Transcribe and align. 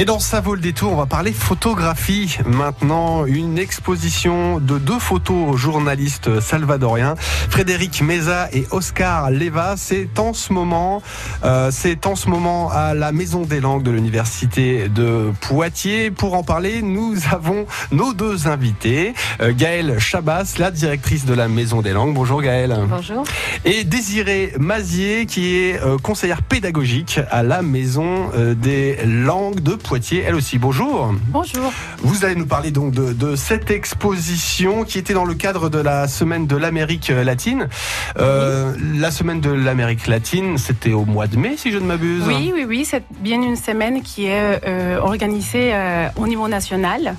Et 0.00 0.06
dans 0.06 0.18
Ça 0.18 0.40
vaut 0.40 0.54
le 0.54 0.62
détour, 0.62 0.92
on 0.92 0.96
va 0.96 1.04
parler 1.04 1.30
photographie. 1.30 2.38
Maintenant, 2.46 3.26
une 3.26 3.58
exposition 3.58 4.58
de 4.58 4.78
deux 4.78 4.98
photos 4.98 5.56
journalistes 5.58 6.40
salvadoriens, 6.40 7.16
Frédéric 7.18 8.00
Meza 8.00 8.48
et 8.54 8.66
Oscar 8.70 9.30
Leva. 9.30 9.74
C'est 9.76 10.18
en 10.18 10.32
ce 10.32 10.54
moment, 10.54 11.02
euh, 11.44 11.70
c'est 11.70 12.06
en 12.06 12.16
ce 12.16 12.30
moment 12.30 12.70
à 12.70 12.94
la 12.94 13.12
Maison 13.12 13.42
des 13.42 13.60
Langues 13.60 13.82
de 13.82 13.90
l'Université 13.90 14.88
de 14.88 15.32
Poitiers. 15.42 16.10
Pour 16.10 16.32
en 16.32 16.44
parler, 16.44 16.80
nous 16.80 17.16
avons 17.30 17.66
nos 17.92 18.14
deux 18.14 18.46
invités. 18.46 19.12
Euh, 19.42 19.52
Gaëlle 19.54 19.98
Chabas, 19.98 20.54
la 20.58 20.70
directrice 20.70 21.26
de 21.26 21.34
la 21.34 21.48
Maison 21.48 21.82
des 21.82 21.92
Langues. 21.92 22.14
Bonjour 22.14 22.40
Gaëlle. 22.40 22.74
Bonjour. 22.88 23.24
Et 23.66 23.84
Désirée 23.84 24.54
Mazier, 24.58 25.26
qui 25.26 25.56
est 25.56 25.82
euh, 25.82 25.98
conseillère 25.98 26.42
pédagogique 26.42 27.20
à 27.30 27.42
la 27.42 27.60
Maison 27.60 28.30
euh, 28.34 28.54
des 28.54 28.96
Langues 29.04 29.60
de 29.60 29.74
Poitiers, 29.74 29.89
elle 29.94 30.34
aussi. 30.34 30.58
Bonjour. 30.58 31.12
Bonjour. 31.28 31.72
Vous 31.98 32.24
allez 32.24 32.34
nous 32.36 32.46
parler 32.46 32.70
donc 32.70 32.92
de, 32.92 33.12
de 33.12 33.34
cette 33.36 33.70
exposition 33.70 34.84
qui 34.84 34.98
était 34.98 35.14
dans 35.14 35.24
le 35.24 35.34
cadre 35.34 35.68
de 35.68 35.78
la 35.78 36.06
semaine 36.08 36.46
de 36.46 36.56
l'Amérique 36.56 37.08
latine. 37.08 37.68
Euh, 38.18 38.74
La 38.94 39.10
semaine 39.10 39.40
de 39.40 39.50
l'Amérique 39.50 40.06
latine, 40.06 40.58
c'était 40.58 40.92
au 40.92 41.04
mois 41.04 41.26
de 41.26 41.36
mai, 41.36 41.56
si 41.56 41.72
je 41.72 41.78
ne 41.78 41.84
m'abuse. 41.86 42.22
Oui, 42.26 42.52
oui, 42.54 42.64
oui, 42.68 42.84
c'est 42.84 43.02
bien 43.20 43.42
une 43.42 43.56
semaine 43.56 44.02
qui 44.02 44.26
est 44.26 44.60
euh, 44.66 44.98
organisée 45.00 45.70
euh, 45.74 46.08
au 46.16 46.26
niveau 46.26 46.46
national. 46.48 47.16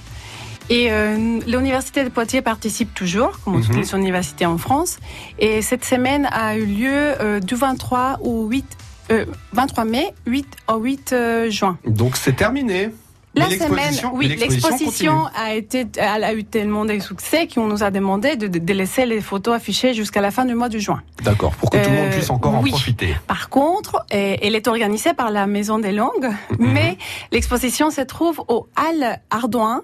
Et 0.70 0.88
euh, 0.92 1.40
l'Université 1.48 2.04
de 2.06 2.10
Poitiers 2.10 2.42
participe 2.42 2.94
toujours, 2.94 3.40
comme 3.44 3.58
Mhm. 3.58 3.64
toutes 3.66 3.76
les 3.76 3.94
universités 3.94 4.46
en 4.46 4.58
France. 4.58 5.00
Et 5.40 5.62
cette 5.62 5.84
semaine 5.84 6.30
a 6.32 6.56
eu 6.56 6.66
lieu 6.66 6.90
euh, 7.20 7.40
du 7.42 7.56
23 7.56 8.20
au 8.22 8.46
8, 8.48 8.64
euh, 9.12 9.26
23 9.54 9.86
mai 9.86 10.14
8 10.26 10.48
au 10.68 10.78
8 10.78 11.14
euh, 11.14 11.50
juin. 11.50 11.78
Donc 11.86 12.18
c'est 12.18 12.36
terminé. 12.36 12.90
La 13.34 13.50
semaine, 13.50 13.94
oui, 14.14 14.28
l'exposition 14.36 15.26
a 15.38 15.54
été, 15.54 15.86
elle 15.96 16.26
a 16.26 16.34
eu 16.34 16.44
tellement 16.44 16.84
de 16.84 17.00
succès 17.00 17.48
qu'on 17.48 17.66
nous 17.68 17.82
a 17.82 17.90
demandé 17.90 18.36
de, 18.36 18.74
laisser 18.74 19.06
les 19.06 19.22
photos 19.22 19.56
affichées 19.56 19.94
jusqu'à 19.94 20.20
la 20.20 20.32
fin 20.32 20.44
du 20.44 20.54
mois 20.54 20.68
de 20.68 20.78
juin. 20.78 21.02
D'accord, 21.24 21.54
pour 21.56 21.70
que 21.70 21.78
tout 21.78 21.90
le 21.90 21.96
monde 21.96 22.08
Euh, 22.08 22.12
puisse 22.18 22.30
encore 22.30 22.56
en 22.56 22.62
profiter. 22.62 23.16
Par 23.28 23.48
contre, 23.48 24.06
euh, 24.14 24.36
elle 24.42 24.54
est 24.54 24.68
organisée 24.68 25.14
par 25.14 25.32
la 25.32 25.48
Maison 25.48 25.80
des 25.80 25.94
Langues, 25.94 26.30
Mhm. 26.60 26.74
mais 26.74 26.98
l'exposition 27.32 27.90
se 27.90 28.02
trouve 28.02 28.44
au 28.50 28.68
Halles 28.76 29.22
Ardouin, 29.30 29.84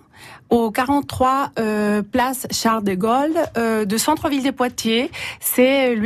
au 0.49 0.71
43 0.71 1.51
euh, 1.59 2.01
place 2.01 2.47
Charles 2.51 2.83
de 2.83 2.93
Gaulle, 2.93 3.33
euh, 3.57 3.85
de 3.85 3.97
centre-ville 3.97 4.43
de 4.43 4.51
Poitiers. 4.51 5.11
C'est 5.39 5.97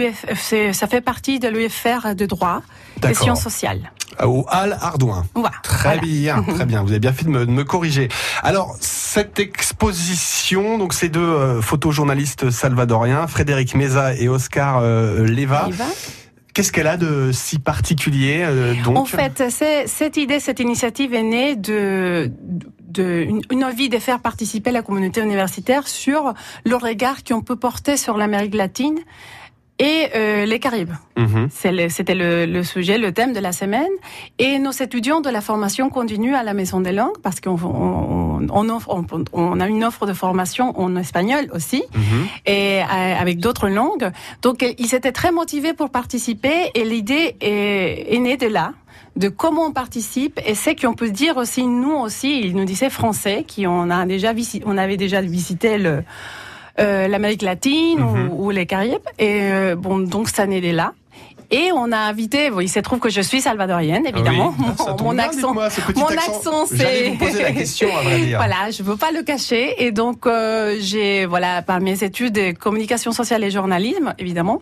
ça 0.73 0.87
fait 0.87 1.01
partie 1.01 1.39
de 1.39 1.47
l'UFR 1.47 2.15
de 2.15 2.25
droit 2.25 2.61
et 3.07 3.13
sciences 3.13 3.41
sociales. 3.41 3.91
Au 4.21 4.45
Hall 4.51 4.77
Ardouin. 4.81 5.25
Très 5.63 5.83
Voilà. 5.95 6.01
bien, 6.01 6.43
très 6.55 6.65
bien. 6.65 6.83
Vous 6.83 6.89
avez 6.91 6.99
bien 6.99 7.13
fait 7.13 7.23
de 7.25 7.29
me, 7.29 7.45
de 7.45 7.51
me 7.51 7.63
corriger. 7.63 8.09
Alors, 8.43 8.75
cette 8.81 9.39
exposition, 9.39 10.77
donc 10.77 10.93
ces 10.93 11.09
deux 11.09 11.21
euh, 11.21 11.61
photojournalistes 11.61 12.51
salvadoriens, 12.51 13.27
Frédéric 13.27 13.73
Meza 13.75 14.13
et 14.15 14.27
Oscar 14.27 14.79
euh, 14.81 15.25
Leva, 15.25 15.65
Il 15.67 15.73
va 15.73 15.85
qu'est-ce 16.53 16.71
qu'elle 16.71 16.87
a 16.87 16.97
de 16.97 17.31
si 17.31 17.59
particulier 17.59 18.43
euh, 18.43 18.73
donc 18.83 18.97
En 18.97 19.05
fait, 19.05 19.43
cette 19.49 20.17
idée, 20.17 20.39
cette 20.39 20.59
initiative 20.59 21.13
est 21.13 21.23
née 21.23 21.55
de, 21.55 22.31
de 22.87 23.25
une, 23.27 23.41
une 23.51 23.63
envie 23.63 23.89
de 23.89 23.97
faire 23.97 24.19
participer 24.19 24.71
la 24.71 24.81
communauté 24.81 25.21
universitaire 25.21 25.87
sur 25.87 26.33
le 26.65 26.75
regard 26.75 27.23
qu'on 27.23 27.41
peut 27.41 27.55
porter 27.55 27.97
sur 27.97 28.17
l'Amérique 28.17 28.55
latine 28.55 28.99
et 29.79 30.09
euh, 30.15 30.45
les 30.45 30.59
Caraïbes. 30.59 30.93
Mhm. 31.17 31.49
C'était 31.49 32.13
le, 32.13 32.45
le 32.45 32.63
sujet, 32.63 32.99
le 32.99 33.11
thème 33.11 33.33
de 33.33 33.39
la 33.39 33.51
semaine. 33.51 33.89
Et 34.37 34.59
nos 34.59 34.71
étudiants 34.71 35.21
de 35.21 35.29
la 35.29 35.41
formation 35.41 35.89
continue 35.89 36.35
à 36.35 36.43
la 36.43 36.53
Maison 36.53 36.81
des 36.81 36.91
Langues, 36.91 37.17
parce 37.23 37.41
qu'on 37.41 37.55
on, 38.49 38.69
on, 38.69 38.77
offre- 38.79 38.89
on, 38.89 39.25
on 39.33 39.59
a 39.59 39.67
une 39.67 39.83
offre 39.83 40.05
de 40.05 40.13
formation 40.13 40.79
en 40.79 40.95
espagnol 40.95 41.47
aussi, 41.53 41.83
Mhm. 41.93 42.27
et 42.45 42.81
euh, 42.81 42.85
avec 43.19 43.39
d'autres 43.39 43.69
langues. 43.69 44.11
Donc, 44.41 44.65
ils 44.77 44.95
étaient 44.95 45.11
très 45.11 45.31
motivés 45.31 45.73
pour 45.73 45.89
participer, 45.89 46.71
et 46.73 46.83
l'idée 46.85 47.35
est, 47.41 48.13
est 48.15 48.19
née 48.19 48.37
de 48.37 48.47
là 48.47 48.73
de 49.17 49.27
comment 49.27 49.65
on 49.65 49.71
participe 49.73 50.39
et 50.45 50.55
c'est 50.55 50.73
qu'on 50.73 50.93
peut 50.93 51.09
dire 51.09 51.35
aussi 51.35 51.65
nous 51.67 51.91
aussi 51.91 52.39
ils 52.39 52.55
nous 52.55 52.63
disaient 52.63 52.89
français 52.89 53.43
qui 53.45 53.67
on 53.67 53.89
a 53.89 54.05
déjà 54.05 54.31
visité, 54.31 54.63
on 54.65 54.77
avait 54.77 54.95
déjà 54.95 55.19
visité 55.19 55.77
le 55.77 56.01
euh, 56.79 57.09
l'Amérique 57.09 57.41
latine 57.41 57.99
Mhm. 57.99 58.29
ou, 58.31 58.45
ou 58.45 58.49
les 58.51 58.65
Caraïbes 58.65 59.01
et 59.19 59.41
euh, 59.51 59.75
bon 59.75 59.99
donc 59.99 60.29
ça 60.29 60.45
naît 60.47 60.61
de 60.61 60.71
là 60.71 60.93
et 61.51 61.71
on 61.73 61.91
a 61.91 61.97
invité 61.97 62.49
bon, 62.49 62.61
il 62.61 62.69
se 62.69 62.79
trouve 62.79 62.99
que 62.99 63.09
je 63.09 63.21
suis 63.21 63.41
salvadorienne 63.41 64.05
évidemment 64.07 64.53
Ah 64.57 64.61
oui. 64.61 64.75
Ah, 64.79 64.95
mon, 64.97 65.03
mon 65.03 65.11
bien, 65.13 65.23
accent 65.25 65.53
ce 65.53 65.99
mon 65.99 66.05
accent. 66.07 66.65
c'est- 66.65 67.17
poser 67.19 67.43
la 67.43 67.51
question, 67.51 67.89
à 67.95 68.01
vrai 68.01 68.19
dire. 68.21 68.37
voilà, 68.37 68.71
je 68.71 68.81
veux 68.83 68.95
pas 68.95 69.11
le 69.11 69.21
cacher. 69.23 69.83
Et 69.83 69.91
donc, 69.91 70.25
euh, 70.25 70.77
j'ai, 70.79 71.25
voilà, 71.25 71.61
par 71.61 71.79
mes 71.81 72.03
études 72.03 72.33
de 72.33 72.51
communication 72.53 73.11
sociale 73.11 73.43
et 73.43 73.51
journalisme, 73.51 74.13
évidemment, 74.17 74.61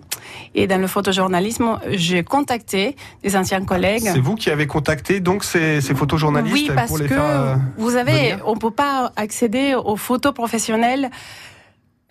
et 0.55 0.67
dans 0.67 0.81
le 0.81 0.87
photojournalisme, 0.87 1.79
j'ai 1.91 2.23
contacté 2.23 2.95
des 3.23 3.35
anciens 3.35 3.63
collègues. 3.63 4.09
C'est 4.11 4.19
vous 4.19 4.35
qui 4.35 4.49
avez 4.49 4.67
contacté 4.67 5.19
donc 5.19 5.43
ces, 5.43 5.81
ces 5.81 5.93
photojournalistes 5.95 6.53
Oui, 6.53 6.71
parce 6.73 6.87
pour 6.87 6.97
les 6.97 7.07
que 7.07 7.13
faire. 7.13 7.23
euh, 7.23 7.55
vous 7.77 7.91
savez, 7.91 8.11
venir 8.31 8.39
on 8.45 8.57
peut 8.57 8.71
pas 8.71 9.11
accéder 9.15 9.75
aux 9.75 9.95
photos 9.95 10.33
professionnelles. 10.33 11.09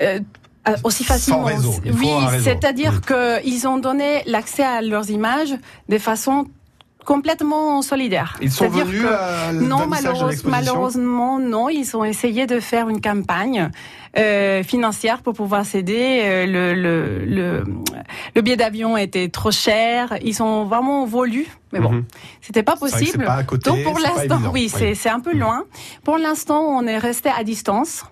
euh, 0.02 0.20
aussi 0.84 1.04
facilement. 1.04 1.44
réseau, 1.44 1.74
il 1.84 1.92
faut 1.92 1.98
oui, 2.04 2.40
c'est-à-dire 2.42 2.92
Mm. 2.94 3.00
que 3.00 3.40
qu'ils 3.42 3.66
ont 3.68 3.78
donné 3.78 4.22
l'accès 4.26 4.64
à 4.64 4.80
leurs 4.82 5.10
images 5.10 5.54
de 5.88 5.98
façon 5.98 6.46
complètement 7.04 7.80
solidaire. 7.80 8.36
Ils 8.42 8.50
sont 8.52 8.68
venus 8.68 9.00
que- 9.02 9.06
à 9.06 9.52
non, 9.52 9.86
malheureuse- 9.86 10.44
malheureusement, 10.44 11.38
non. 11.38 11.70
Ils 11.70 11.96
ont 11.96 12.04
essayé 12.04 12.46
de 12.46 12.60
faire 12.60 12.88
une 12.90 13.00
campagne 13.00 13.70
euh, 14.18 14.62
financière 14.62 15.22
pour 15.22 15.32
pouvoir 15.34 15.64
s'aider. 15.64 16.20
Euh, 16.24 16.46
le, 16.46 16.74
le, 16.74 17.24
le, 17.24 17.64
le 18.34 18.42
billet 18.42 18.56
d'avion 18.56 18.96
était 18.98 19.28
trop 19.28 19.50
cher. 19.50 20.16
Ils 20.22 20.42
ont 20.42 20.64
vraiment 20.64 21.06
voulu, 21.06 21.46
mais 21.72 21.78
bon, 21.80 21.92
Mhm. 21.92 22.04
c'était 22.42 22.62
pas 22.62 22.76
possible. 22.76 23.24
pas 23.24 23.34
à 23.34 23.44
côté, 23.44 23.70
Donc 23.70 23.82
pour 23.84 23.98
l'instant, 24.00 24.40
oui, 24.52 24.64
oui. 24.64 24.72
c'est 24.74 24.94
c'est 24.94 25.08
un 25.10 25.20
peu 25.20 25.32
Mhm. 25.32 25.40
loin. 25.40 25.64
Pour 26.04 26.18
l'instant, 26.18 26.60
on 26.60 26.86
est 26.86 26.98
resté 26.98 27.30
à 27.30 27.42
distance. 27.42 28.04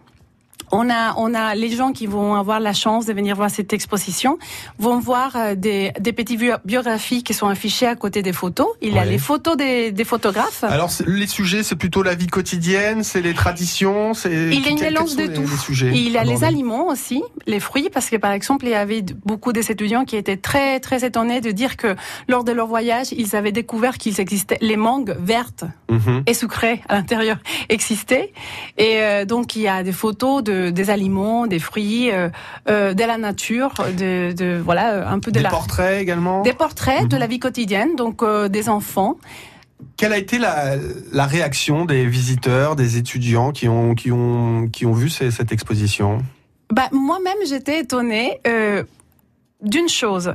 On 0.73 0.91
a, 0.91 1.15
on 1.17 1.35
a 1.35 1.55
les 1.55 1.71
gens 1.71 1.93
qui 1.93 2.07
vont 2.07 2.35
avoir 2.35 2.61
la 2.61 2.73
chance 2.73 3.07
de 3.07 3.13
venir 3.13 3.37
voir 3.37 3.51
cette 3.51 3.73
exposition 3.73 4.39
vont 4.79 4.99
voir 4.99 5.37
euh, 5.37 5.55
des, 5.55 5.93
des 6.01 6.13
petites 6.13 6.39
bio- 6.41 6.57
biographies 6.65 7.23
qui 7.23 7.35
sont 7.35 7.47
affichées 7.49 7.87
à 7.87 7.95
côté 7.97 8.23
des 8.23 8.33
photos. 8.33 8.67
Il 8.83 8.95
y 8.95 8.99
a 8.99 9.05
les 9.05 9.19
photos 9.19 9.57
des, 9.57 9.93
des 9.93 10.05
photographes. 10.05 10.65
Alors 10.65 10.91
les 11.07 11.27
sujets, 11.27 11.63
c'est 11.63 11.77
plutôt 11.77 12.03
la 12.03 12.15
vie 12.15 12.27
quotidienne, 12.27 13.03
c'est 13.05 13.21
les 13.23 13.35
traditions, 13.35 14.15
c'est. 14.15 14.31
Il 14.33 14.65
y 14.65 14.67
a 14.67 14.71
une 14.71 14.81
mélange 14.81 15.17
de 15.17 15.23
les- 15.23 15.33
tout. 15.33 15.43
les 15.83 15.91
il 16.07 16.11
y 16.13 16.19
a 16.19 16.25
les 16.25 16.43
aliments 16.45 16.89
aussi, 16.89 17.23
les 17.47 17.61
fruits, 17.61 17.89
parce 17.93 18.11
que 18.11 18.17
par 18.17 18.33
exemple, 18.33 18.65
il 18.67 18.71
y 18.73 18.75
avait 18.75 19.03
beaucoup 19.25 19.53
des 19.53 19.71
étudiants 19.71 20.05
qui 20.05 20.17
étaient 20.17 20.37
très 20.37 20.81
très 20.81 21.05
étonnés 21.05 21.41
de 21.41 21.51
dire 21.53 21.77
que 21.77 21.95
lors 22.29 22.45
de 22.45 22.53
leur 22.53 22.67
voyage, 22.67 23.09
ils 23.13 23.37
avaient 23.37 23.53
découvert 23.53 23.99
qu'il 23.99 24.19
existait 24.21 24.59
les 24.61 24.77
mangues 24.77 25.17
vertes 25.21 25.65
Mhm. 25.89 26.25
et 26.27 26.35
sucrées 26.35 26.83
à 26.89 26.97
l'intérieur 26.97 27.39
existaient. 27.69 28.33
Et 28.77 28.97
euh, 29.03 29.25
donc 29.25 29.55
il 29.57 29.63
y 29.63 29.69
a 29.69 29.83
des 29.83 29.93
photos 29.93 30.43
de 30.43 30.56
des 30.71 30.91
aliments, 30.91 31.47
des 31.47 31.59
fruits, 31.59 32.11
euh, 32.11 32.29
euh, 32.69 32.95
de 32.95 33.05
la 33.05 33.19
nature, 33.19 33.73
de, 33.97 34.33
de 34.33 34.61
voilà 34.65 34.85
euh, 34.95 35.07
un 35.15 35.19
peu 35.19 35.31
de 35.31 35.37
Des 35.39 35.43
la 35.43 35.51
portraits 35.51 36.01
également. 36.01 36.43
des 36.43 36.53
portraits 36.53 37.07
de 37.09 37.15
Mhm. 37.17 37.21
la 37.21 37.27
vie 37.27 37.39
quotidienne, 37.39 37.97
donc 37.97 38.23
des 38.57 38.69
enfants. 38.69 39.17
Quelle 39.99 40.13
a 40.13 40.19
été 40.19 40.39
la, 40.39 40.77
la 41.13 41.27
réaction 41.27 41.85
des 41.85 42.07
visiteurs, 42.07 42.77
des 42.77 42.97
étudiants 42.97 43.53
qui 43.53 43.69
ont 43.69 43.95
qui 43.95 44.11
ont 44.13 44.69
qui 44.73 44.87
ont 44.87 44.93
vu 44.95 45.09
ces- 45.11 45.31
cette 45.31 45.53
exposition? 45.53 46.19
Bah, 46.73 46.89
moi-même, 46.93 47.41
j'étais 47.47 47.81
étonnée 47.81 48.41
euh, 48.47 48.83
d'une 49.63 49.89
chose. 49.89 50.35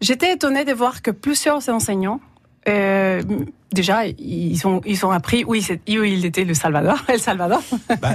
J'étais 0.00 0.32
étonnée 0.32 0.64
de 0.64 0.72
voir 0.72 1.02
que 1.02 1.10
plusieurs 1.10 1.68
enseignants, 1.68 2.20
euh, 2.68 3.22
déjà, 3.72 4.06
ils 4.06 4.66
ont, 4.66 4.80
ils 4.84 5.04
ont 5.06 5.10
appris 5.10 5.44
où 5.44 5.54
il, 5.54 5.62
s'est- 5.62 5.80
où 5.88 6.02
était 6.04 6.44
le 6.44 6.54
Salvador, 6.54 6.98
El 7.08 7.20
Salvador. 7.20 7.60
bah, 8.00 8.14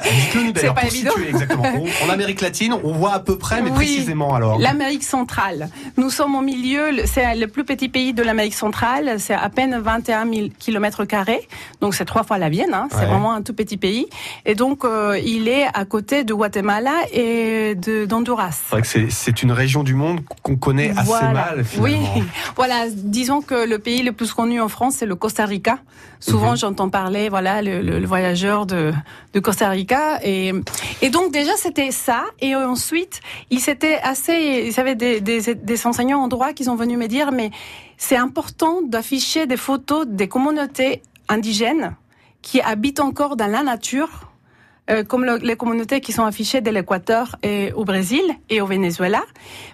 d'ailleurs 0.53 0.73
pas 0.73 0.83
évident. 0.85 1.11
situer 1.11 1.29
exactement. 1.29 1.63
En, 2.05 2.09
Amérique 2.09 2.41
latine, 2.41 2.73
on 2.83 2.91
voit 2.93 3.13
à 3.13 3.19
peu 3.19 3.37
près, 3.37 3.61
mais 3.61 3.69
Oui. 3.69 3.75
précisément 3.75 4.35
alors. 4.35 4.59
L'Amérique 4.59 5.03
centrale. 5.03 5.69
Nous 5.97 6.09
sommes 6.09 6.35
au 6.35 6.41
milieu, 6.41 7.05
c'est 7.05 7.35
le 7.35 7.47
plus 7.47 7.63
petit 7.65 7.89
pays 7.89 8.13
de 8.13 8.23
l'Amérique 8.23 8.53
centrale, 8.53 9.15
c'est 9.19 9.33
à 9.33 9.49
peine 9.49 9.77
21 9.79 10.31
000 10.31 10.47
kilomètres 10.59 11.05
carrés, 11.05 11.47
donc 11.81 11.93
c'est 11.95 12.05
trois 12.05 12.23
fois 12.23 12.37
la 12.37 12.49
Vienne, 12.49 12.73
hein, 12.73 12.87
c'est 12.91 12.99
Ouais. 12.99 13.05
vraiment 13.05 13.33
un 13.33 13.41
tout 13.41 13.53
petit 13.53 13.77
pays. 13.77 14.07
Et 14.45 14.55
donc, 14.55 14.83
euh, 14.85 15.19
il 15.23 15.47
est 15.47 15.65
à 15.73 15.85
côté 15.85 16.23
de 16.23 16.33
Guatemala 16.33 16.93
et 17.13 17.75
d'Honduras. 17.75 18.51
C'est 18.51 18.71
vrai 18.71 18.81
que 18.81 18.87
c'est- 18.87 19.09
c'est 19.11 19.43
une 19.43 19.51
région 19.51 19.83
du 19.83 19.93
monde 19.95 20.21
qu'on 20.43 20.55
connaît 20.55 20.91
assez 20.97 21.11
mal 21.11 21.63
finalement. 21.63 21.99
Oui, 22.15 22.23
voilà. 22.55 22.85
Disons 22.89 23.41
que 23.41 23.67
le 23.67 23.79
pays 23.79 24.01
le 24.03 24.11
plus 24.11 24.33
connu 24.33 24.59
en 24.61 24.69
France, 24.69 24.95
c'est 24.97 25.05
le 25.05 25.15
Costa 25.15 25.44
Rica. 25.45 25.79
Souvent, 26.19 26.51
Mhm. 26.51 26.57
j'entends 26.57 26.89
parler, 26.89 27.29
voilà, 27.29 27.61
le, 27.61 27.81
le- 27.81 27.99
le 27.99 28.05
voyageur 28.07 28.65
de, 28.65 28.91
de 29.33 29.39
Costa 29.39 29.69
Rica. 29.69 30.19
Et, 30.23 30.51
et 31.01 31.09
donc, 31.09 31.31
déjà, 31.31 31.51
c'était 31.57 31.91
ça. 31.91 32.23
Et 32.39 32.55
ensuite, 32.55 33.21
il 33.51 33.59
s'était 33.59 33.99
assez, 34.03 34.65
il 34.67 34.71
y 34.75 34.79
avait 34.79 34.95
des, 34.95 35.21
des, 35.21 35.53
des 35.55 35.87
enseignants 35.87 36.21
en 36.21 36.27
droit 36.27 36.53
qui 36.53 36.63
sont 36.63 36.75
venus 36.75 36.97
me 36.97 37.07
dire, 37.07 37.31
mais 37.31 37.51
c'est 37.97 38.17
important 38.17 38.81
d'afficher 38.81 39.45
des 39.45 39.57
photos 39.57 40.07
des 40.07 40.27
communautés 40.27 41.01
indigènes 41.29 41.95
qui 42.41 42.61
habitent 42.61 42.99
encore 42.99 43.35
dans 43.35 43.47
la 43.47 43.63
nature 43.63 44.09
euh, 44.89 45.03
comme 45.03 45.25
le, 45.25 45.37
les 45.37 45.55
communautés 45.55 45.99
qui 45.99 46.11
sont 46.11 46.25
affichées 46.25 46.61
de 46.61 46.69
l'Équateur 46.69 47.37
et 47.41 47.71
au 47.73 47.85
Brésil 47.85 48.21
et 48.49 48.61
au 48.61 48.67
Venezuela, 48.67 49.23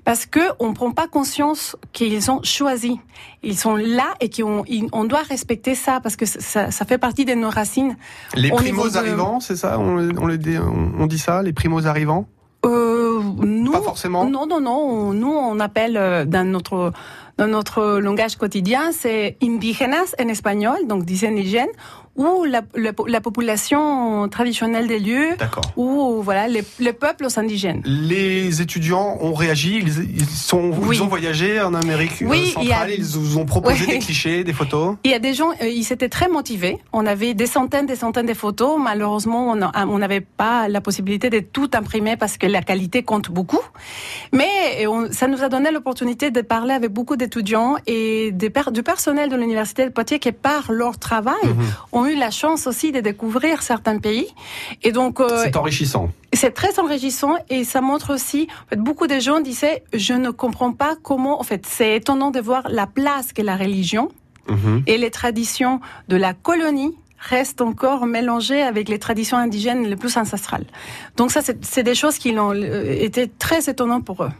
parce 0.06 0.26
que 0.26 0.40
on 0.60 0.74
prend 0.74 0.92
pas 0.92 1.08
conscience 1.08 1.76
qu'ils 1.92 2.32
ont 2.32 2.42
choisi. 2.44 3.00
Ils 3.44 3.58
sont 3.58 3.76
là 3.76 4.14
et 4.22 4.30
qu'on 4.30 4.64
on 4.92 5.04
doit 5.04 5.24
respecter 5.24 5.76
ça 5.76 6.00
parce 6.02 6.16
que 6.16 6.26
ça, 6.26 6.72
ça 6.72 6.86
fait 6.86 6.98
partie 6.98 7.26
de 7.26 7.34
nos 7.34 7.50
racines. 7.50 7.98
Les 8.36 8.52
primos 8.52 8.90
de... 8.90 8.98
arrivants, 8.98 9.40
c'est 9.40 9.56
ça? 9.56 9.80
On, 9.80 10.10
on, 10.18 10.28
les 10.28 10.38
dit, 10.38 10.58
on, 10.58 11.08
dit 11.08 11.20
ça, 11.20 11.42
les 11.44 11.54
primos 11.54 11.86
arrivants? 11.86 12.28
Euh, 12.66 13.20
nous, 13.40 13.72
Pas 13.72 13.82
forcément. 13.82 14.26
Non, 14.30 14.46
non, 14.46 14.62
non. 14.62 15.14
Nous, 15.14 15.32
on 15.32 15.60
appelle 15.60 15.98
euh, 15.98 16.26
dans 16.26 16.48
notre 16.48 16.94
dans 17.38 17.48
notre 17.48 17.98
langage 18.00 18.36
quotidien, 18.36 18.92
c'est 18.92 19.38
indígenas 19.42 20.14
en 20.20 20.28
espagnol, 20.28 20.78
donc 20.86 21.06
des 21.06 21.26
indigènes 21.26 21.72
ou 22.16 22.44
la, 22.44 22.62
la, 22.76 22.92
la, 23.08 23.22
population 23.22 24.28
traditionnelle 24.28 24.88
des 24.88 25.00
lieux, 25.00 25.30
ou 25.78 26.22
voilà 26.22 26.48
les, 26.48 26.64
les, 26.80 26.94
peuples 26.94 27.28
indigènes. 27.36 27.82
Les 27.86 28.62
étudiants 28.62 29.18
ont 29.22 29.34
réagi, 29.34 29.80
ils, 29.82 30.18
ils 30.20 30.26
sont, 30.26 30.72
oui. 30.72 30.98
ils 30.98 31.04
ont 31.04 31.08
voyagé 31.08 31.62
en 31.62 31.74
Amérique 31.74 32.18
oui, 32.22 32.48
centrale, 32.52 32.90
a... 32.90 32.94
ils 32.94 33.04
vous 33.06 33.38
ont 33.38 33.46
proposé 33.46 33.86
oui. 33.88 33.94
des 33.94 34.00
clichés, 34.00 34.44
des 34.44 34.54
photos. 34.54 34.96
Il 35.04 35.12
y 35.12 35.14
a 35.14 35.20
des 35.20 35.34
gens, 35.34 35.52
euh, 35.62 35.68
ils 35.68 35.92
étaient 35.92 36.10
très 36.10 36.28
motivés. 36.28 36.78
On 36.92 37.06
avait 37.06 37.34
des 37.34 37.48
centaines, 37.48 37.86
des 37.86 37.96
centaines 37.96 38.26
de 38.26 38.34
photos. 38.34 38.78
Malheureusement, 38.82 39.56
on 39.76 39.98
n'avait 39.98 40.22
pas 40.22 40.68
la 40.68 40.82
possibilité 40.82 41.30
de 41.30 41.40
tout 41.40 41.70
imprimer 41.74 42.18
parce 42.18 42.38
que 42.38 42.48
la 42.48 42.62
qualité 42.62 43.04
compte 43.04 43.32
beaucoup. 43.32 43.62
Mais 44.34 44.86
on, 44.88 45.12
ça 45.12 45.28
nous 45.28 45.42
a 45.44 45.50
donné 45.50 45.72
l'opportunité 45.72 46.30
de 46.32 46.42
parler 46.42 46.74
avec 46.74 46.92
beaucoup 46.92 47.16
d'étudiants 47.16 47.78
et 47.88 48.32
des 48.32 48.52
du 48.72 48.84
personnel 48.84 49.30
de 49.30 49.36
l'université 49.36 49.86
de 49.86 49.90
Poitiers 49.90 50.20
qui, 50.20 50.32
par 50.32 50.72
leur 50.72 51.00
travail, 51.00 51.36
mm 51.44 51.60
-hmm. 51.60 52.00
Ont 52.02 52.08
eu 52.08 52.16
la 52.16 52.32
chance 52.32 52.68
aussi 52.68 52.92
de 52.92 53.00
découvrir 53.00 53.62
certains 53.62 54.00
pays. 54.00 54.28
Et 54.84 54.92
donc, 54.92 55.20
euh, 55.20 55.44
c'est 55.44 55.56
enrichissant. 55.56 56.10
C'est 56.34 56.54
très 56.62 56.80
enrichissant 56.80 57.36
et 57.50 57.64
ça 57.64 57.82
montre 57.82 58.14
aussi, 58.14 58.48
en 58.66 58.70
fait, 58.70 58.82
beaucoup 58.90 59.08
de 59.08 59.20
gens 59.20 59.40
disaient, 59.42 59.84
je 59.94 60.14
ne 60.14 60.32
comprends 60.32 60.74
pas 60.84 60.94
comment, 61.02 61.40
en 61.42 61.44
fait, 61.44 61.66
c'est 61.68 61.96
étonnant 61.98 62.32
de 62.32 62.40
voir 62.40 62.64
la 62.70 62.88
place 62.88 63.28
que 63.34 63.42
la 63.42 63.56
religion 63.56 64.10
-hmm. 64.48 64.84
et 64.88 64.98
les 64.98 65.12
traditions 65.12 65.80
de 66.08 66.18
la 66.18 66.34
colonie 66.34 66.94
restent 67.30 67.62
encore 67.62 68.06
mélangées 68.08 68.64
avec 68.64 68.90
les 68.90 68.98
traditions 68.98 69.38
indigènes 69.38 69.84
les 69.86 69.96
plus 69.96 70.18
ancestrales. 70.18 70.66
Donc 71.18 71.32
ça, 71.32 71.42
c'est 71.62 71.84
des 71.84 71.94
choses 71.94 72.18
qui 72.18 72.32
ont 72.38 72.52
euh, 72.54 73.06
été 73.08 73.30
très 73.46 73.70
étonnantes 73.70 74.06
pour 74.06 74.24
eux. 74.24 74.32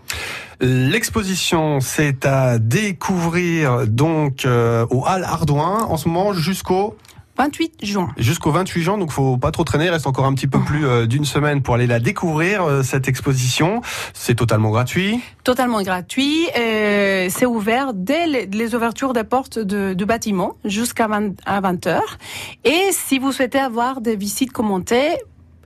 L'exposition, 0.62 1.80
c'est 1.80 2.26
à 2.26 2.58
découvrir 2.60 3.88
donc 3.88 4.46
euh, 4.46 4.86
au 4.90 5.04
Hall 5.08 5.24
Ardouin 5.24 5.84
en 5.84 5.98
ce 5.98 6.08
moment 6.08 6.34
jusqu'au 6.34 6.96
28 7.38 7.74
juin. 7.84 8.10
Jusqu'au 8.18 8.52
28 8.52 8.82
juin, 8.82 8.98
donc 8.98 9.12
faut 9.12 9.38
pas 9.38 9.52
trop 9.52 9.64
traîner. 9.64 9.86
Il 9.86 9.90
reste 9.90 10.08
encore 10.08 10.26
un 10.26 10.34
petit 10.34 10.48
peu 10.48 10.60
plus 10.60 10.86
euh, 10.86 11.06
d'une 11.08 11.26
semaine 11.26 11.62
pour 11.62 11.76
aller 11.76 11.88
la 11.88 12.00
découvrir 12.00 12.64
euh, 12.64 12.84
cette 12.84 13.08
exposition. 13.08 13.82
C'est 14.14 14.36
totalement 14.36 14.70
gratuit. 14.70 15.22
Totalement 15.44 15.82
gratuit. 15.82 16.48
Euh, 16.58 17.28
c'est 17.30 17.46
ouvert 17.46 17.94
dès 17.94 18.28
les, 18.28 18.46
les, 18.46 18.76
ouvertures 18.76 19.14
des 19.14 19.24
portes 19.24 19.60
de, 19.60 19.94
du 19.94 20.06
bâtiment 20.06 20.56
jusqu'à 20.66 21.08
20, 21.08 21.34
20 21.48 21.88
heures. 21.88 22.18
Et 22.64 22.90
si 22.92 23.20
vous 23.20 23.32
souhaitez 23.32 23.60
avoir 23.60 24.02
des 24.02 24.16
visites 24.16 24.52
commentées, 24.52 25.18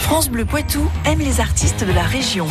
France 0.09 0.31
Bleu 0.31 0.43
Poitou 0.43 0.89
aime 1.05 1.19
les 1.19 1.39
artistes 1.39 1.85
de 1.85 1.93
la 1.93 2.01
région. 2.01 2.47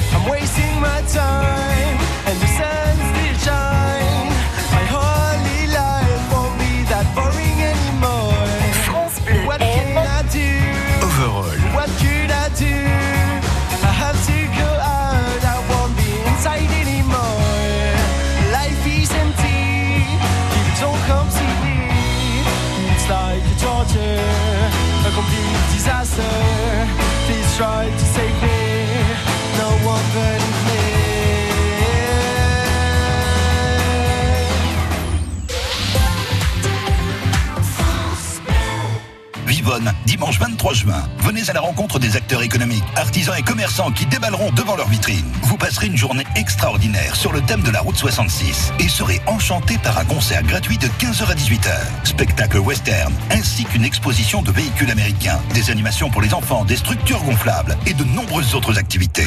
tried 27.58 28.07
Dimanche 40.06 40.38
23 40.38 40.74
juin. 40.74 41.08
Venez 41.18 41.48
à 41.48 41.52
la 41.52 41.60
rencontre 41.60 41.98
des 41.98 42.16
acteurs 42.16 42.42
économiques, 42.42 42.84
artisans 42.96 43.34
et 43.38 43.42
commerçants 43.42 43.90
qui 43.90 44.06
déballeront 44.06 44.50
devant 44.52 44.76
leur 44.76 44.88
vitrine. 44.88 45.24
Vous 45.42 45.56
passerez 45.56 45.86
une 45.86 45.96
journée 45.96 46.24
extraordinaire 46.36 47.16
sur 47.16 47.32
le 47.32 47.40
thème 47.40 47.62
de 47.62 47.70
la 47.70 47.80
route 47.80 47.96
66 47.96 48.72
et 48.78 48.88
serez 48.88 49.20
enchanté 49.26 49.78
par 49.78 49.98
un 49.98 50.04
concert 50.04 50.42
gratuit 50.42 50.78
de 50.78 50.86
15h 50.86 51.30
à 51.30 51.34
18h. 51.34 51.76
Spectacle 52.04 52.58
western, 52.58 53.12
ainsi 53.30 53.64
qu'une 53.64 53.84
exposition 53.84 54.42
de 54.42 54.50
véhicules 54.50 54.90
américains, 54.90 55.40
des 55.54 55.70
animations 55.70 56.10
pour 56.10 56.22
les 56.22 56.34
enfants, 56.34 56.64
des 56.64 56.76
structures 56.76 57.22
gonflables 57.22 57.76
et 57.86 57.94
de 57.94 58.04
nombreuses 58.04 58.54
autres 58.54 58.78
activités. 58.78 59.26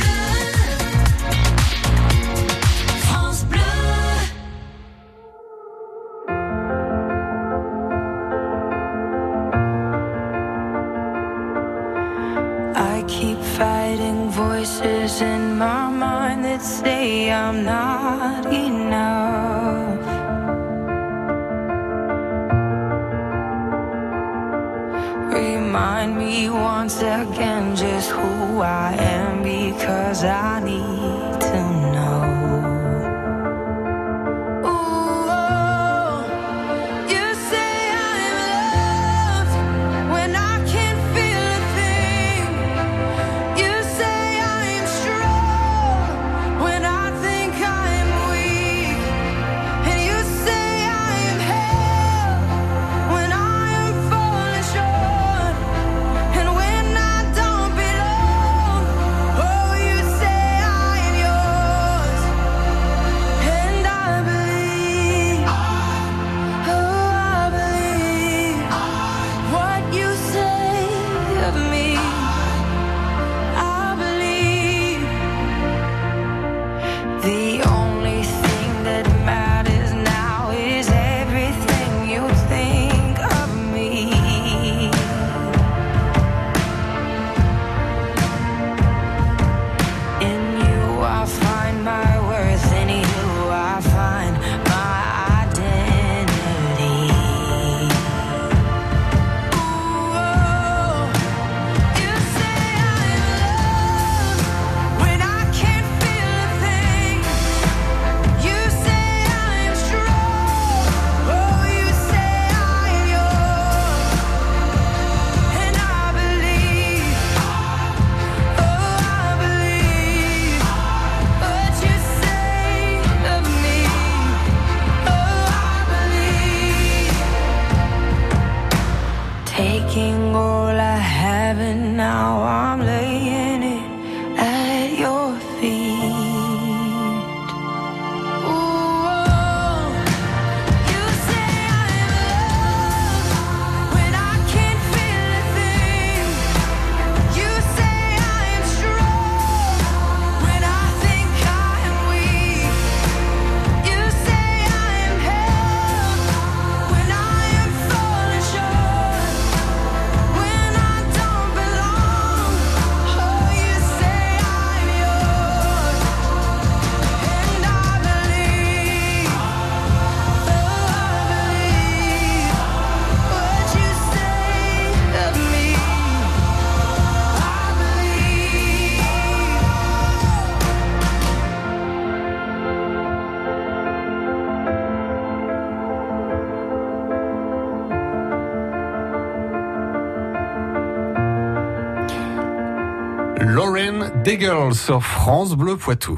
Lauren 194.22 194.24
Daigle 194.24 194.76
sur 194.76 195.02
France 195.02 195.56
Bleu 195.56 195.78
Poitou. 195.78 196.16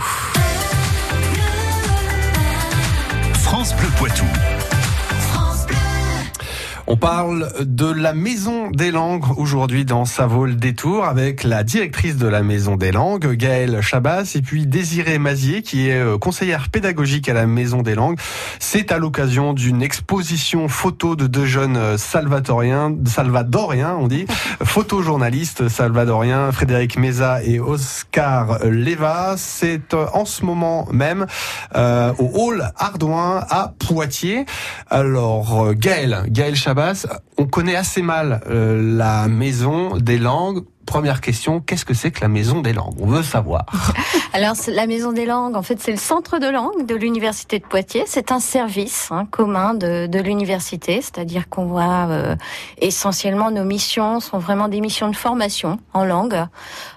France 3.34 3.74
Bleu 3.76 3.90
Poitou. 3.98 4.26
On 6.86 6.98
parle 6.98 7.50
de 7.62 7.90
la 7.90 8.14
Maison 8.14 8.70
des 8.70 8.92
Langues 8.92 9.24
aujourd'hui 9.38 9.86
dans 9.86 10.04
Savol 10.04 10.58
Détour 10.58 11.06
avec 11.06 11.46
la 11.46 11.64
directrice 11.64 12.18
de 12.18 12.28
la 12.28 12.44
Maison 12.44 12.76
des 12.76 12.92
Langues, 12.92 13.26
Gaëlle 13.36 13.80
Chabas, 13.80 14.34
et 14.36 14.42
puis 14.42 14.68
Désirée 14.68 15.18
Mazier 15.18 15.62
qui 15.62 15.88
est 15.88 16.02
euh, 16.02 16.18
conseillère 16.18 16.68
pédagogique 16.68 17.30
à 17.30 17.34
la 17.34 17.46
Maison 17.46 17.84
des 17.84 17.96
Langues. 17.96 18.20
C'est 18.60 18.92
à 18.92 18.98
l'occasion 18.98 19.54
d'une 19.54 19.82
exposition 19.82 20.68
photo 20.68 21.16
de 21.16 21.26
deux 21.26 21.46
jeunes 21.46 21.78
euh, 21.78 21.98
salvatoriens, 21.98 22.94
salvadoriens 23.06 23.96
on 23.98 24.08
dit, 24.08 24.26
photojournalistes 24.64 25.70
salvadoriens, 25.70 26.52
Frédéric 26.52 26.98
Meza 26.98 27.42
et 27.44 27.62
Oscar 27.62 28.60
Leva. 28.66 29.36
C'est 29.38 29.94
euh, 29.94 30.06
en 30.14 30.26
ce 30.26 30.44
moment 30.44 30.88
même 30.92 31.28
euh, 31.78 32.12
au 32.20 32.30
Hall 32.34 32.72
Ardouin 32.76 33.46
à 33.50 33.74
Poitiers. 33.80 34.46
Alors 34.90 35.74
Gaëlle, 35.76 36.24
Gaëlle 36.28 36.58
Chabas, 36.58 36.74
on 37.38 37.46
connaît 37.46 37.76
assez 37.76 38.02
mal 38.02 38.42
euh, 38.48 38.98
la 38.98 39.28
maison 39.28 39.98
des 39.98 40.18
langues. 40.18 40.64
Première 40.86 41.22
question, 41.22 41.60
qu'est-ce 41.60 41.86
que 41.86 41.94
c'est 41.94 42.12
que 42.12 42.22
la 42.22 42.28
maison 42.28 42.62
des 42.62 42.74
langues? 42.74 42.94
On 43.00 43.08
veut 43.08 43.24
savoir. 43.24 43.66
Alors, 44.34 44.56
la 44.68 44.86
Maison 44.88 45.12
des 45.14 45.26
langues, 45.26 45.56
en 45.56 45.62
fait, 45.64 45.80
c'est 45.80 45.92
le 45.92 45.98
centre 45.98 46.40
de 46.40 46.48
langue 46.48 46.86
de 46.86 46.96
l'Université 46.96 47.60
de 47.60 47.64
Poitiers. 47.66 48.04
C'est 48.08 48.32
un 48.32 48.40
service 48.40 49.08
hein, 49.12 49.26
commun 49.30 49.74
de, 49.74 50.08
de 50.08 50.20
l'université, 50.20 51.02
c'est-à-dire 51.02 51.50
qu'on 51.50 51.66
voit 51.66 52.08
euh, 52.10 52.36
essentiellement 52.80 53.50
nos 53.52 53.64
missions 53.64 54.20
sont 54.20 54.40
vraiment 54.40 54.68
des 54.68 54.82
missions 54.82 55.10
de 55.10 55.16
formation 55.16 55.80
en 55.94 56.04
langue, 56.06 56.44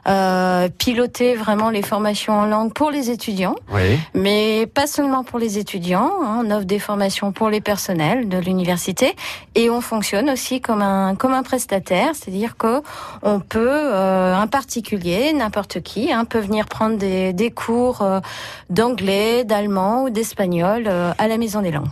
euh, 0.09 0.69
piloter 0.69 1.35
vraiment 1.35 1.71
les 1.71 1.83
formations 1.83 2.33
en 2.35 2.47
langue 2.47 2.73
pour 2.73 2.91
les 2.91 3.11
étudiants, 3.11 3.57
Oui. 3.73 3.99
mais 4.15 4.67
pas 4.67 4.87
seulement 4.87 5.25
pour 5.25 5.39
les 5.39 5.59
étudiants. 5.59 6.11
hein, 6.23 6.43
on 6.45 6.51
offre 6.51 6.65
des 6.67 6.79
formations 6.79 7.33
pour 7.33 7.51
les 7.51 7.61
personnels 7.61 8.29
de 8.29 8.39
l'université 8.39 9.15
et 9.55 9.71
on 9.71 9.81
fonctionne 9.81 10.29
aussi 10.31 10.61
comme 10.61 10.83
un 10.83 11.15
comme 11.15 11.33
un 11.35 11.43
prestataire, 11.43 12.11
c'est-à-dire 12.15 12.57
que 12.57 12.83
on 13.23 13.41
peut 13.41 13.76
euh, 13.77 14.35
un 14.35 14.47
particulier, 14.47 15.33
n'importe 15.33 15.81
qui, 15.83 16.13
hein, 16.13 16.25
peut 16.25 16.41
venir 16.41 16.67
prendre 16.67 16.97
des, 16.99 17.33
des 17.33 17.51
cours 17.51 18.03
euh, 18.03 18.21
d'anglais, 18.71 19.45
d'allemand 19.45 20.05
ou 20.05 20.11
d'espagnol 20.11 20.85
euh, 20.87 21.13
à 21.19 21.29
la 21.29 21.39
Maison 21.39 21.63
des 21.63 21.71
langues. 21.71 21.89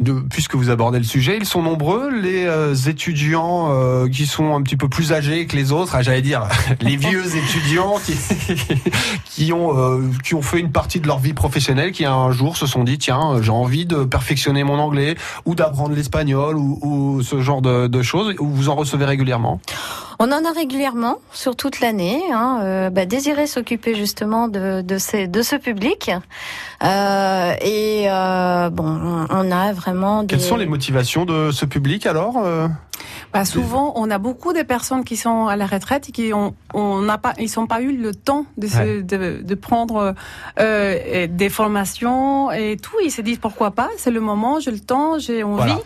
De- 0.00 0.20
puisque 0.30 0.56
vous 0.56 0.68
abordez 0.68 0.98
le 0.98 1.04
sujet, 1.04 1.36
ils 1.38 1.44
sont 1.46 1.62
nombreux 1.62 2.10
les 2.10 2.44
euh, 2.46 2.74
étudiants 2.74 3.68
euh, 3.70 4.08
qui 4.08 4.26
sont 4.26 4.56
un 4.56 4.60
petit 4.62 4.76
peu 4.76 4.88
plus 4.88 5.12
âgés 5.12 5.46
que 5.46 5.54
les 5.54 5.70
autres. 5.70 5.92
Ah, 5.94 6.02
J'allais 6.02 6.22
dire 6.22 6.48
les 6.80 6.96
vieux 6.96 7.24
étudiants 7.36 7.94
qui 8.04 8.14
qui 9.24 9.52
ont 9.52 9.78
euh, 9.78 10.00
qui 10.24 10.34
ont 10.34 10.42
fait 10.42 10.58
une 10.58 10.72
partie 10.72 10.98
de 10.98 11.06
leur 11.06 11.20
vie 11.20 11.34
professionnelle, 11.34 11.92
qui 11.92 12.04
un 12.04 12.32
jour 12.32 12.56
se 12.56 12.66
sont 12.66 12.82
dit 12.82 12.98
tiens 12.98 13.40
j'ai 13.42 13.50
envie 13.52 13.86
de 13.86 14.02
perfectionner 14.02 14.64
mon 14.64 14.80
anglais 14.80 15.14
ou 15.44 15.54
d'apprendre 15.54 15.94
l'espagnol 15.94 16.56
ou, 16.56 16.78
ou 16.82 17.22
ce 17.22 17.40
genre 17.40 17.62
de, 17.62 17.86
de 17.86 18.02
choses. 18.02 18.34
Vous 18.40 18.68
en 18.70 18.74
recevez 18.74 19.04
régulièrement? 19.04 19.60
On 20.18 20.30
en 20.32 20.44
a 20.44 20.52
régulièrement 20.52 21.18
sur 21.32 21.56
toute 21.56 21.80
l'année. 21.80 22.22
Hein, 22.32 22.60
euh, 22.62 22.90
bah, 22.90 23.06
désirer 23.06 23.46
s'occuper 23.46 23.94
justement 23.94 24.48
de, 24.48 24.82
de, 24.82 24.98
ces, 24.98 25.26
de 25.26 25.42
ce 25.42 25.56
public. 25.56 26.10
Euh, 26.84 27.54
et 27.60 28.04
euh, 28.08 28.70
bon, 28.70 28.84
on- 28.86 29.26
on 29.30 29.50
a 29.50 29.72
vraiment 29.72 30.22
des... 30.22 30.28
Quelles 30.36 30.40
sont 30.44 30.56
les 30.56 30.66
motivations 30.66 31.24
de 31.24 31.50
ce 31.50 31.64
public 31.64 32.06
alors 32.06 32.36
euh? 32.44 32.68
Bah, 33.32 33.44
souvent, 33.44 33.92
on 33.96 34.10
a 34.10 34.18
beaucoup 34.18 34.52
de 34.52 34.62
personnes 34.62 35.04
qui 35.04 35.16
sont 35.16 35.46
à 35.46 35.56
la 35.56 35.66
retraite 35.66 36.08
et 36.08 36.12
qui 36.12 36.32
ont, 36.32 36.54
on 36.74 37.00
n'a 37.00 37.18
pas, 37.18 37.32
ils 37.38 37.50
n'ont 37.56 37.66
pas 37.66 37.80
eu 37.80 37.96
le 37.96 38.14
temps 38.14 38.44
de, 38.58 38.66
se, 38.66 38.76
Ouais. 38.78 39.02
de, 39.02 39.42
de 39.42 39.54
prendre 39.54 40.14
euh, 40.58 41.26
des 41.28 41.48
formations 41.48 42.50
et 42.52 42.76
tout. 42.76 42.96
Ils 43.04 43.10
se 43.10 43.22
disent 43.22 43.38
pourquoi 43.38 43.70
pas, 43.70 43.88
c'est 43.96 44.10
le 44.10 44.20
moment, 44.20 44.60
j'ai 44.60 44.70
le 44.70 44.80
temps, 44.80 45.18
j'ai 45.18 45.42
envie. 45.42 45.56
Voilà. 45.56 45.78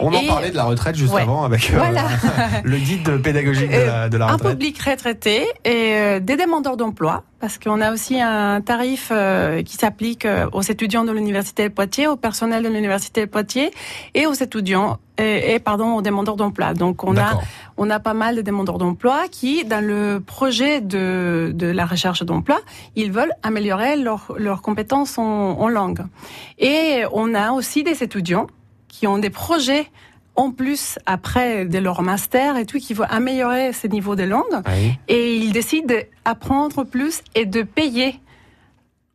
On 0.00 0.12
en 0.12 0.26
parlait 0.26 0.50
de 0.50 0.56
la 0.56 0.64
retraite 0.64 0.96
juste 0.96 1.12
Ouais. 1.14 1.22
avant 1.22 1.44
avec 1.44 1.70
euh, 1.70 1.76
Voilà. 1.78 2.02
le 2.64 2.76
guide 2.78 3.22
pédagogique 3.22 3.70
de 3.70 3.76
la, 3.76 4.08
de 4.08 4.16
la 4.16 4.26
un 4.28 4.32
retraite. 4.32 4.52
public 4.52 4.78
retraité 4.82 5.46
et 5.64 5.92
euh, 5.94 6.20
des 6.20 6.36
demandeurs 6.36 6.76
d'emploi, 6.76 7.22
parce 7.44 7.58
qu'on 7.58 7.82
a 7.82 7.92
aussi 7.92 8.22
un 8.22 8.62
tarif 8.62 9.10
euh, 9.10 9.62
qui 9.62 9.74
s'applique 9.74 10.24
euh, 10.24 10.48
aux 10.54 10.62
étudiants 10.62 11.04
de 11.04 11.12
l'université 11.12 11.68
de 11.68 11.74
Poitiers, 11.74 12.06
au 12.06 12.16
personnel 12.16 12.62
de 12.62 12.70
l'université 12.70 13.26
de 13.26 13.30
Poitiers 13.30 13.70
et 14.14 14.24
aux 14.24 14.32
étudiants 14.32 14.96
et, 15.18 15.52
et, 15.52 15.58
pardon 15.58 15.92
aux 15.92 16.00
demandeurs 16.00 16.36
d'emploi. 16.36 16.72
Donc 16.72 17.04
on 17.04 17.18
a 17.18 17.38
on 17.76 17.90
a 17.90 18.00
pas 18.00 18.14
mal 18.14 18.34
de 18.36 18.40
demandeurs 18.40 18.78
d'emploi 18.78 19.24
qui, 19.30 19.66
dans 19.66 19.84
le 19.84 20.22
projet 20.24 20.80
de, 20.80 21.52
de 21.54 21.66
la 21.66 21.84
recherche 21.84 22.22
d'emploi, 22.22 22.62
ils 22.96 23.12
veulent 23.12 23.34
améliorer 23.42 23.96
leurs 23.96 24.32
leurs 24.38 24.62
compétences 24.62 25.18
en, 25.18 25.60
en 25.60 25.68
langue. 25.68 26.00
Et 26.58 27.02
on 27.12 27.34
a 27.34 27.52
aussi 27.52 27.82
des 27.82 28.02
étudiants 28.02 28.46
qui 28.88 29.06
ont 29.06 29.18
des 29.18 29.28
projets 29.28 29.90
en 30.36 30.50
plus 30.50 30.98
après 31.06 31.64
de 31.64 31.78
leur 31.78 32.02
master 32.02 32.56
et 32.56 32.66
tout 32.66 32.78
qui 32.78 32.94
vont 32.94 33.04
améliorer 33.08 33.72
ces 33.72 33.88
niveaux 33.88 34.16
de 34.16 34.24
langue 34.24 34.62
Oui. 34.66 34.98
et 35.08 35.36
ils 35.36 35.52
décident 35.52 35.94
d'apprendre 36.24 36.84
plus 36.84 37.22
et 37.34 37.46
de 37.46 37.62
payer 37.62 38.20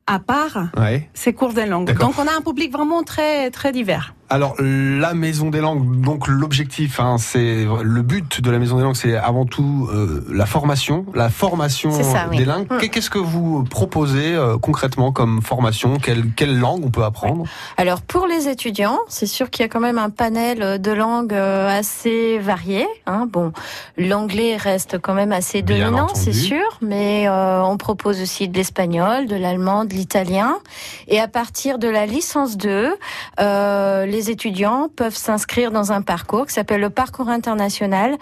à 0.08 0.20
part 0.20 0.70
ces 1.14 1.34
cours 1.34 1.54
de 1.54 1.62
langue. 1.62 1.94
Donc 1.98 2.18
on 2.18 2.28
a 2.28 2.32
un 2.36 2.42
public 2.42 2.72
vraiment 2.72 3.04
très 3.04 3.52
très 3.52 3.72
divers. 3.72 4.16
Alors 4.32 4.56
la 4.60 5.14
maison 5.16 5.50
des 5.50 5.60
langues, 5.60 6.02
donc 6.02 6.28
l'objectif, 6.28 7.00
hein, 7.00 7.16
c'est 7.18 7.66
le 7.82 8.02
but 8.04 8.42
de 8.42 8.52
la 8.52 8.60
maison 8.60 8.78
des 8.78 8.84
langues, 8.84 8.96
c'est 8.96 9.16
avant 9.16 9.46
tout 9.46 9.90
euh, 9.92 10.24
la 10.32 10.46
formation, 10.46 11.06
la 11.16 11.30
formation 11.30 11.90
oui. 12.30 12.38
des 12.38 12.46
langues. 12.46 12.68
Mm. 12.72 12.78
Qu'est- 12.78 12.90
Qu'est-ce 12.90 13.10
que 13.10 13.18
vous 13.18 13.64
proposez 13.64 14.36
euh, 14.36 14.58
concrètement 14.60 15.12
comme 15.12 15.42
formation? 15.42 15.98
Quelle, 15.98 16.26
quelle 16.36 16.60
langue 16.60 16.86
on 16.86 16.92
peut 16.92 17.04
apprendre? 17.04 17.46
Alors 17.78 18.02
pour 18.02 18.28
les 18.28 18.48
étudiants, 18.48 19.00
c'est 19.08 19.26
sûr 19.26 19.50
qu'il 19.50 19.64
y 19.64 19.66
a 19.66 19.70
quand 19.70 19.80
même 19.80 19.98
un 19.98 20.10
panel 20.12 20.80
de 20.80 20.92
langues 20.92 21.34
euh, 21.34 21.68
assez 21.68 22.38
varié. 22.38 22.86
Hein. 23.08 23.28
Bon, 23.32 23.52
l'anglais 23.98 24.58
reste 24.58 25.00
quand 25.00 25.14
même 25.16 25.32
assez 25.32 25.62
Bien 25.64 25.86
dominant, 25.86 26.08
c'est 26.14 26.34
sûr, 26.34 26.78
mais 26.82 27.28
euh, 27.28 27.64
on 27.64 27.78
propose 27.78 28.22
aussi 28.22 28.48
de 28.48 28.56
l'espagnol, 28.58 29.26
de 29.28 29.36
l'allemand, 29.36 29.86
de 29.86 29.94
l'italien. 29.94 30.58
Et 31.08 31.20
à 31.20 31.28
partir 31.28 31.80
de 31.80 31.88
la 31.88 32.06
licence 32.06 32.58
2, 32.58 32.94
euh, 33.40 34.06
les 34.20 34.30
étudiants 34.30 34.90
peuvent 34.94 35.16
s'inscrire 35.16 35.72
dans 35.72 35.94
un 35.94 36.02
parcours 36.02 36.46
qui 36.46 36.54
s'appelle 36.54 36.82
le 36.82 36.90
parcours 36.90 37.30
international. 37.30 38.18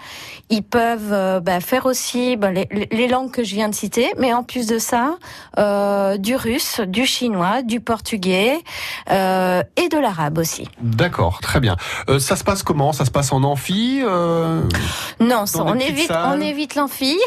Ils 0.48 0.62
peuvent 0.62 1.12
euh, 1.12 1.40
bah, 1.40 1.58
faire 1.58 1.86
aussi 1.86 2.36
bah, 2.36 2.52
les, 2.52 2.68
les 2.92 3.08
langues 3.08 3.32
que 3.32 3.42
je 3.42 3.56
viens 3.56 3.68
de 3.68 3.74
citer, 3.74 4.06
mais 4.16 4.32
en 4.32 4.44
plus 4.44 4.68
de 4.68 4.78
ça, 4.78 5.16
euh, 5.58 6.16
du 6.16 6.36
russe, 6.36 6.80
du 6.86 7.04
chinois, 7.04 7.62
du 7.62 7.80
portugais 7.80 8.60
euh, 9.10 9.64
et 9.76 9.88
de 9.88 9.98
l'arabe 9.98 10.38
aussi. 10.38 10.68
D'accord, 10.80 11.40
très 11.40 11.58
bien. 11.58 11.76
Ça 12.20 12.36
se 12.36 12.44
passe 12.44 12.62
comment? 12.62 12.92
Ça 12.92 13.04
se 13.04 13.10
passe 13.10 13.32
en 13.32 13.42
amphi 13.42 14.00
Non, 15.18 15.46
ça, 15.46 15.64
on 15.64 15.74
évite, 15.74 16.12
on 16.12 16.40
évite 16.40 16.76
l'amphi. 16.76 17.18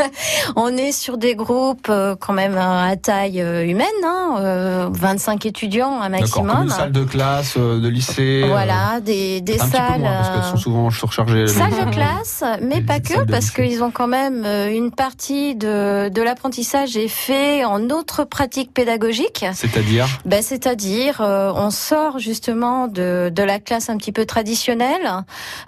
on 0.56 0.74
est 0.74 0.92
sur 0.92 1.18
des 1.18 1.34
groupes 1.34 1.92
quand 2.20 2.32
même 2.32 2.56
à 2.56 2.96
taille 2.96 3.40
humaine, 3.40 3.86
hein, 4.02 4.36
euh, 4.38 4.88
25 4.92 5.44
étudiants 5.44 6.00
un 6.00 6.08
D'accord, 6.08 6.30
comme 6.30 6.46
maximum. 6.46 6.64
une 6.64 6.70
salle 6.70 6.92
de 6.92 7.04
classe, 7.04 7.58
de 7.58 7.88
lycée. 7.88 8.13
Euh, 8.18 8.46
Voilà, 8.48 9.00
des, 9.00 9.40
des 9.40 9.60
un 9.60 9.64
petit 9.64 9.70
salles. 9.76 9.92
peu 9.94 9.98
moins 10.00 10.10
parce 10.16 10.30
qu'elles 10.30 10.42
sont 10.50 10.54
euh, 10.56 10.58
souvent 10.58 10.90
surchargées. 10.90 11.46
Salle 11.46 11.70
de 11.70 11.90
classe, 11.90 12.44
mais 12.62 12.80
pas 12.80 13.00
que, 13.00 13.08
salles 13.14 13.26
parce 13.26 13.50
qu'ils 13.50 13.82
ont 13.82 13.90
quand 13.90 14.06
même 14.06 14.44
euh, 14.44 14.70
une 14.70 14.90
partie 14.90 15.54
de, 15.54 16.08
de 16.08 16.22
l'apprentissage 16.22 16.96
est 16.96 17.08
fait 17.08 17.64
en 17.64 17.90
autres 17.90 18.24
pratiques 18.24 18.72
pédagogiques. 18.72 19.44
C'est-à-dire 19.54 20.06
Ben, 20.24 20.42
c'est-à-dire, 20.42 21.20
euh, 21.20 21.52
on 21.54 21.70
sort 21.70 22.18
justement 22.18 22.88
de, 22.88 23.30
de 23.34 23.42
la 23.42 23.58
classe 23.58 23.90
un 23.90 23.96
petit 23.96 24.12
peu 24.12 24.26
traditionnelle. 24.26 25.08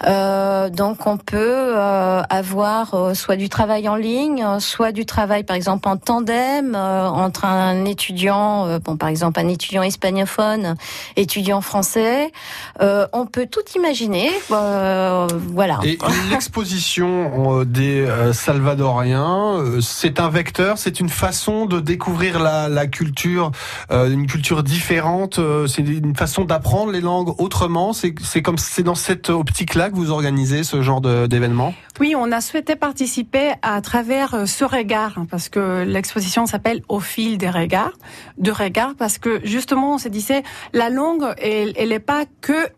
Euh, 0.07 0.69
donc, 0.71 1.07
on 1.07 1.17
peut 1.17 1.37
euh, 1.77 2.23
avoir 2.29 2.95
euh, 2.95 3.15
soit 3.15 3.37
du 3.37 3.49
travail 3.49 3.89
en 3.89 3.97
ligne, 3.97 4.45
euh, 4.45 4.61
soit 4.61 4.93
du 4.93 5.07
travail, 5.07 5.45
par 5.45 5.57
exemple, 5.57 5.89
en 5.89 5.97
tandem 5.97 6.75
euh, 6.75 7.09
entre 7.09 7.45
un 7.45 7.85
étudiant, 7.85 8.67
euh, 8.67 8.79
bon, 8.79 8.97
par 8.97 9.09
exemple, 9.09 9.41
un 9.41 9.49
étudiant 9.49 9.83
hispanophone, 9.83 10.75
étudiant 11.17 11.61
français. 11.61 12.33
Euh, 12.81 13.07
on 13.13 13.27
peut 13.27 13.47
tout 13.47 13.61
imaginer. 13.75 14.31
euh, 14.51 15.27
voilà. 15.55 15.79
Et 15.85 15.99
l'exposition 16.31 17.61
euh, 17.61 17.65
des 17.65 18.07
Salvadoriens, 18.33 19.63
c'est 19.81 20.21
un 20.21 20.29
vecteur, 20.29 20.79
c'est 20.79 21.01
une 21.01 21.09
façon 21.09 21.67
de 21.67 21.81
découvrir 21.81 22.39
la, 22.41 22.69
la 22.69 22.87
culture, 22.87 23.51
euh, 23.91 24.11
une 24.11 24.27
culture 24.27 24.63
différente. 24.63 25.41
c'est 25.69 25.83
une 25.83 26.15
façon 26.17 26.45
d'apprendre 26.45 26.93
les 26.93 27.01
langues 27.01 27.35
autrement. 27.41 27.93
C'est 27.93 28.13
comme 28.43 28.59
c'est 28.59 28.83
dans 28.83 28.95
cette 28.95 29.31
optique-là 29.31 29.91
que 29.91 29.97
vous 29.97 30.11
organisez 30.11 30.65
ce 30.65 30.83
genre 30.83 31.01
de- 31.01 31.27
d'événement? 31.27 31.75
Oui, 31.99 32.15
on 32.17 32.31
a 32.31 32.43
souhaité 32.43 32.77
participer 32.77 33.53
à 33.63 33.81
travers 33.81 34.47
ce 34.47 34.65
regard, 34.65 35.15
hein, 35.17 35.27
parce 35.31 35.49
que 35.49 35.83
l'exposition 35.87 36.45
s'appelle 36.45 36.83
Au 36.89 37.01
fil 37.01 37.39
des 37.39 37.49
regards, 37.49 37.93
de 38.37 38.51
regards, 38.51 38.95
parce 38.99 39.17
que 39.17 39.41
justement, 39.45 39.95
on 39.95 39.99
se 39.99 40.09
disait, 40.09 40.43
la 40.75 40.91
langue, 40.91 41.25
elle, 41.41 41.73
elle 41.77 41.93
est 41.93 41.99
pas 41.99 42.26
que 42.41 42.69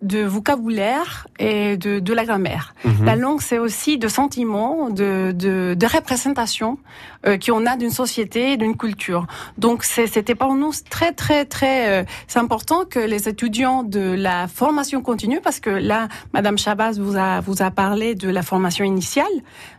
de 0.00 0.22
vocabulaire 0.22 1.26
et 1.40 1.76
de, 1.76 1.98
de 1.98 2.12
la 2.14 2.24
grammaire. 2.24 2.72
Mhm. 2.84 3.04
La 3.04 3.16
langue, 3.16 3.40
c'est 3.40 3.58
aussi 3.58 3.98
de 3.98 4.06
sentiments, 4.06 4.90
de, 4.90 5.32
de, 5.34 5.74
de 5.76 5.86
représentation 5.86 6.78
euh, 7.26 7.36
qu'on 7.36 7.66
a 7.66 7.76
d'une 7.76 7.90
société, 7.90 8.56
d'une 8.56 8.76
culture. 8.76 9.26
Donc, 9.56 9.82
c'était 9.82 10.36
pour 10.36 10.54
nous 10.54 10.70
très, 10.88 11.10
très, 11.10 11.44
très... 11.46 12.02
euh, 12.02 12.04
important 12.36 12.84
que 12.84 13.00
les 13.00 13.28
étudiants 13.28 13.82
de 13.82 14.14
la 14.16 14.46
formation 14.46 15.02
continue, 15.02 15.40
parce 15.40 15.58
que 15.58 15.70
là, 15.70 16.06
Madame 16.32 16.58
Chabas 16.58 16.92
vous 16.92 17.16
a, 17.16 17.40
vous 17.40 17.60
a 17.62 17.72
parlé 17.72 18.14
de 18.14 18.28
la 18.28 18.42
formation 18.42 18.84
initiale, 18.84 19.26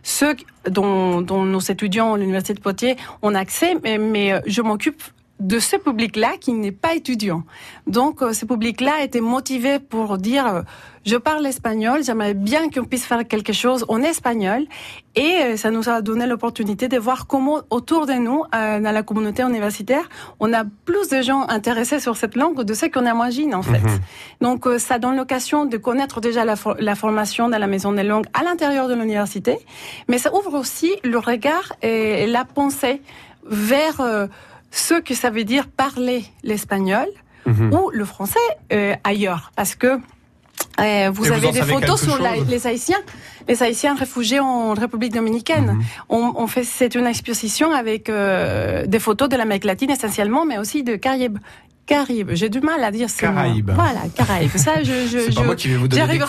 ceux 0.02 0.36
dont, 0.68 1.22
dont 1.22 1.44
nos 1.44 1.60
étudiants 1.60 2.12
à 2.12 2.18
l'Université 2.18 2.52
de 2.52 2.60
Poitiers 2.60 2.96
ont 3.22 3.34
accès, 3.34 3.74
mais, 3.82 3.96
mais 3.96 4.34
euh, 4.34 4.40
je 4.44 4.60
m'occupe 4.60 5.02
de 5.40 5.58
ce 5.58 5.76
public-là 5.76 6.32
qui 6.38 6.52
n'est 6.52 6.70
pas 6.72 6.94
étudiant. 6.94 7.42
Donc, 7.86 8.22
euh, 8.22 8.32
ce 8.32 8.44
public-là 8.44 9.02
était 9.02 9.20
motivé 9.22 9.78
pour 9.78 10.18
dire, 10.18 10.46
euh, 10.46 10.62
je 11.06 11.16
parle 11.16 11.46
espagnol, 11.46 12.04
j'aimerais 12.04 12.34
bien 12.34 12.68
qu'on 12.68 12.84
puisse 12.84 13.06
faire 13.06 13.26
quelque 13.26 13.52
chose 13.54 13.84
en 13.88 14.02
espagnol. 14.02 14.66
Et 15.16 15.38
euh, 15.40 15.56
ça 15.56 15.70
nous 15.70 15.88
a 15.88 16.02
donné 16.02 16.26
l'opportunité 16.26 16.88
de 16.88 16.98
voir 16.98 17.26
comment, 17.26 17.62
autour 17.70 18.06
de 18.06 18.12
nous, 18.12 18.44
dans 18.52 18.94
la 18.94 19.02
communauté 19.02 19.42
universitaire, 19.42 20.08
on 20.40 20.52
a 20.52 20.64
plus 20.84 21.08
de 21.08 21.22
gens 21.22 21.46
intéressés 21.48 22.00
sur 22.00 22.16
cette 22.16 22.36
langue 22.36 22.62
de 22.62 22.74
ce 22.74 22.86
qu'on 22.86 23.06
imagine, 23.06 23.54
en 23.54 23.62
fait. 23.62 23.80
Mhm. 23.80 23.98
Donc, 24.42 24.68
ça 24.78 24.98
donne 24.98 25.16
l'occasion 25.16 25.64
de 25.64 25.78
connaître 25.78 26.20
déjà 26.20 26.44
la, 26.44 26.56
for- 26.56 26.76
la 26.78 26.94
formation 26.94 27.48
dans 27.48 27.58
la 27.58 27.66
maison 27.66 27.92
des 27.92 28.02
langues 28.04 28.26
à 28.34 28.44
l'intérieur 28.44 28.88
de 28.88 28.94
l'université, 28.94 29.58
mais 30.08 30.18
ça 30.18 30.34
ouvre 30.34 30.54
aussi 30.58 30.92
le 31.02 31.18
regard 31.18 31.72
et 31.82 32.26
la 32.26 32.44
pensée 32.44 33.00
vers 33.46 34.00
euh, 34.00 34.26
ce 34.70 34.94
que 35.00 35.14
ça 35.14 35.30
veut 35.30 35.44
dire 35.44 35.66
parler 35.68 36.24
l'espagnol 36.42 37.06
Mhm. 37.46 37.72
ou 37.74 37.90
le 37.90 38.04
français 38.04 38.38
euh, 38.72 38.94
ailleurs, 39.02 39.50
parce 39.56 39.74
que 39.74 39.98
euh, 40.78 41.10
vous 41.12 41.26
Et 41.26 41.32
avez 41.32 41.52
des 41.52 41.62
photos 41.62 42.02
sur 42.02 42.18
la- 42.20 42.36
les 42.36 42.66
Haïtiens, 42.66 42.98
les 43.48 43.62
Haïtiens 43.62 43.94
réfugiés 43.94 44.40
en 44.40 44.74
République 44.74 45.14
dominicaine. 45.14 45.72
Mhm. 45.72 45.82
On, 46.10 46.32
on 46.36 46.46
fait 46.46 46.64
c'est 46.64 46.94
une 46.94 47.06
exposition 47.06 47.72
avec 47.72 48.08
euh, 48.10 48.86
des 48.86 48.98
photos 48.98 49.28
de 49.30 49.36
l'Amérique 49.36 49.64
latine 49.64 49.90
essentiellement, 49.90 50.44
mais 50.44 50.58
aussi 50.58 50.82
de 50.82 50.96
Caraïbes. 50.96 51.38
Caraïbes, 51.86 52.30
j'ai 52.34 52.48
du 52.48 52.60
mal 52.60 52.84
à 52.84 52.92
dire 52.92 53.08
mot. 53.08 53.20
Caraïbes. 53.20 53.70
Voilà, 53.74 54.02
Caraïbes. 54.14 54.56
Ça, 54.56 54.82
je, 54.84 54.92
je, 55.10 55.18
je- 55.30 55.30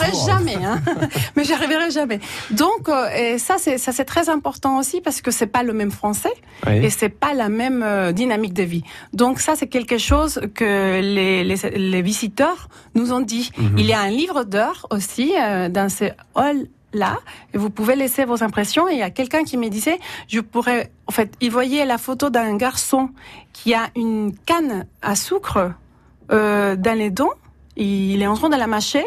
cours. 0.10 0.28
jamais, 0.28 0.56
hein. 0.56 0.82
mais 1.36 1.44
j'arriverai 1.44 1.92
jamais. 1.92 2.20
Donc, 2.50 2.90
euh, 2.90 3.08
et 3.16 3.38
ça, 3.38 3.56
c'est 3.60 3.78
ça, 3.78 3.92
c'est 3.92 4.06
très 4.06 4.30
important 4.30 4.80
aussi 4.80 5.02
parce 5.02 5.22
que 5.22 5.30
c'est 5.30 5.46
pas 5.46 5.62
le 5.62 5.74
même 5.74 5.92
français 5.92 6.34
Oui. 6.66 6.78
et 6.86 6.90
c'est 6.90 7.10
pas 7.10 7.34
la 7.36 7.48
même 7.50 7.84
euh, 7.84 8.12
dynamique 8.12 8.54
de 8.54 8.64
vie. 8.64 8.84
Donc 9.14 9.40
ça, 9.40 9.54
c'est 9.56 9.68
quelque 9.68 10.00
chose 10.00 10.42
que 10.56 11.00
les, 11.00 11.44
les, 11.44 11.56
les 11.76 12.02
visiteurs 12.02 12.68
nous 12.96 13.14
ont 13.14 13.22
dit. 13.22 13.52
Mhm. 13.58 13.78
Il 13.78 13.86
y 13.86 13.94
a 13.94 14.00
un 14.02 14.10
livre 14.10 14.44
d'heures 14.46 14.88
aussi 14.90 15.32
euh, 15.40 15.70
dans 15.70 15.90
ce 15.90 16.06
hall 16.36 16.66
là 16.94 17.20
vous 17.54 17.70
pouvez 17.70 17.96
laisser 17.96 18.26
vos 18.26 18.44
impressions 18.44 18.88
et 18.90 18.94
il 18.94 19.00
y 19.00 19.04
a 19.04 19.10
quelqu'un 19.10 19.44
qui 19.44 19.58
me 19.58 19.70
disait 19.70 20.00
je 20.28 20.40
pourrais 20.40 20.92
en 21.08 21.12
fait 21.12 21.34
il 21.42 21.52
voyait 21.52 21.86
la 21.86 21.98
photo 21.98 22.30
d'un 22.30 22.56
garçon 22.56 23.10
qui 23.54 23.74
a 23.74 23.90
une 23.96 24.34
canne 24.46 24.86
à 25.02 25.16
sucre 25.16 25.74
euh, 26.32 26.76
dans 26.76 26.98
les 26.98 27.10
dents. 27.10 27.32
Il 27.76 28.22
est 28.22 28.28
en 28.28 28.36
train 28.36 28.50
de 28.50 28.56
la 28.56 28.68
mâcher 28.68 29.06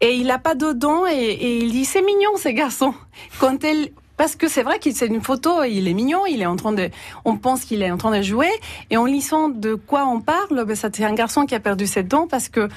et 0.00 0.14
il 0.14 0.28
n'a 0.28 0.38
pas 0.38 0.54
de 0.54 0.72
dents 0.72 1.06
et, 1.06 1.58
il 1.60 1.72
dit 1.72 1.84
c'est 1.84 2.02
mignon 2.02 2.30
ces 2.36 2.54
garçons 2.54 2.94
quand 3.38 3.64
elle 3.64 3.90
parce 4.16 4.34
que 4.34 4.48
c'est 4.48 4.62
vrai 4.62 4.78
qu'il 4.80 4.94
c'est 4.94 5.06
une 5.06 5.22
photo, 5.22 5.62
il 5.62 5.86
est 5.86 5.94
mignon, 5.94 6.26
il 6.26 6.42
est 6.42 6.46
en 6.46 6.56
train 6.56 6.72
de, 6.72 6.90
on 7.24 7.36
pense 7.36 7.64
qu'il 7.64 7.82
est 7.82 7.90
en 7.90 7.98
train 7.98 8.16
de 8.18 8.20
jouer, 8.20 8.50
et 8.90 8.96
en 8.96 9.04
lisant 9.04 9.48
de 9.48 9.74
quoi 9.74 10.06
on 10.06 10.20
parle, 10.20 10.64
ben 10.64 10.74
c'est 10.74 11.04
un 11.04 11.14
garçon 11.14 11.46
qui 11.46 11.54
a 11.54 11.60
perdu 11.60 11.86
ses 11.86 12.02
dents 12.02 12.26
parce 12.26 12.48
que 12.48 12.68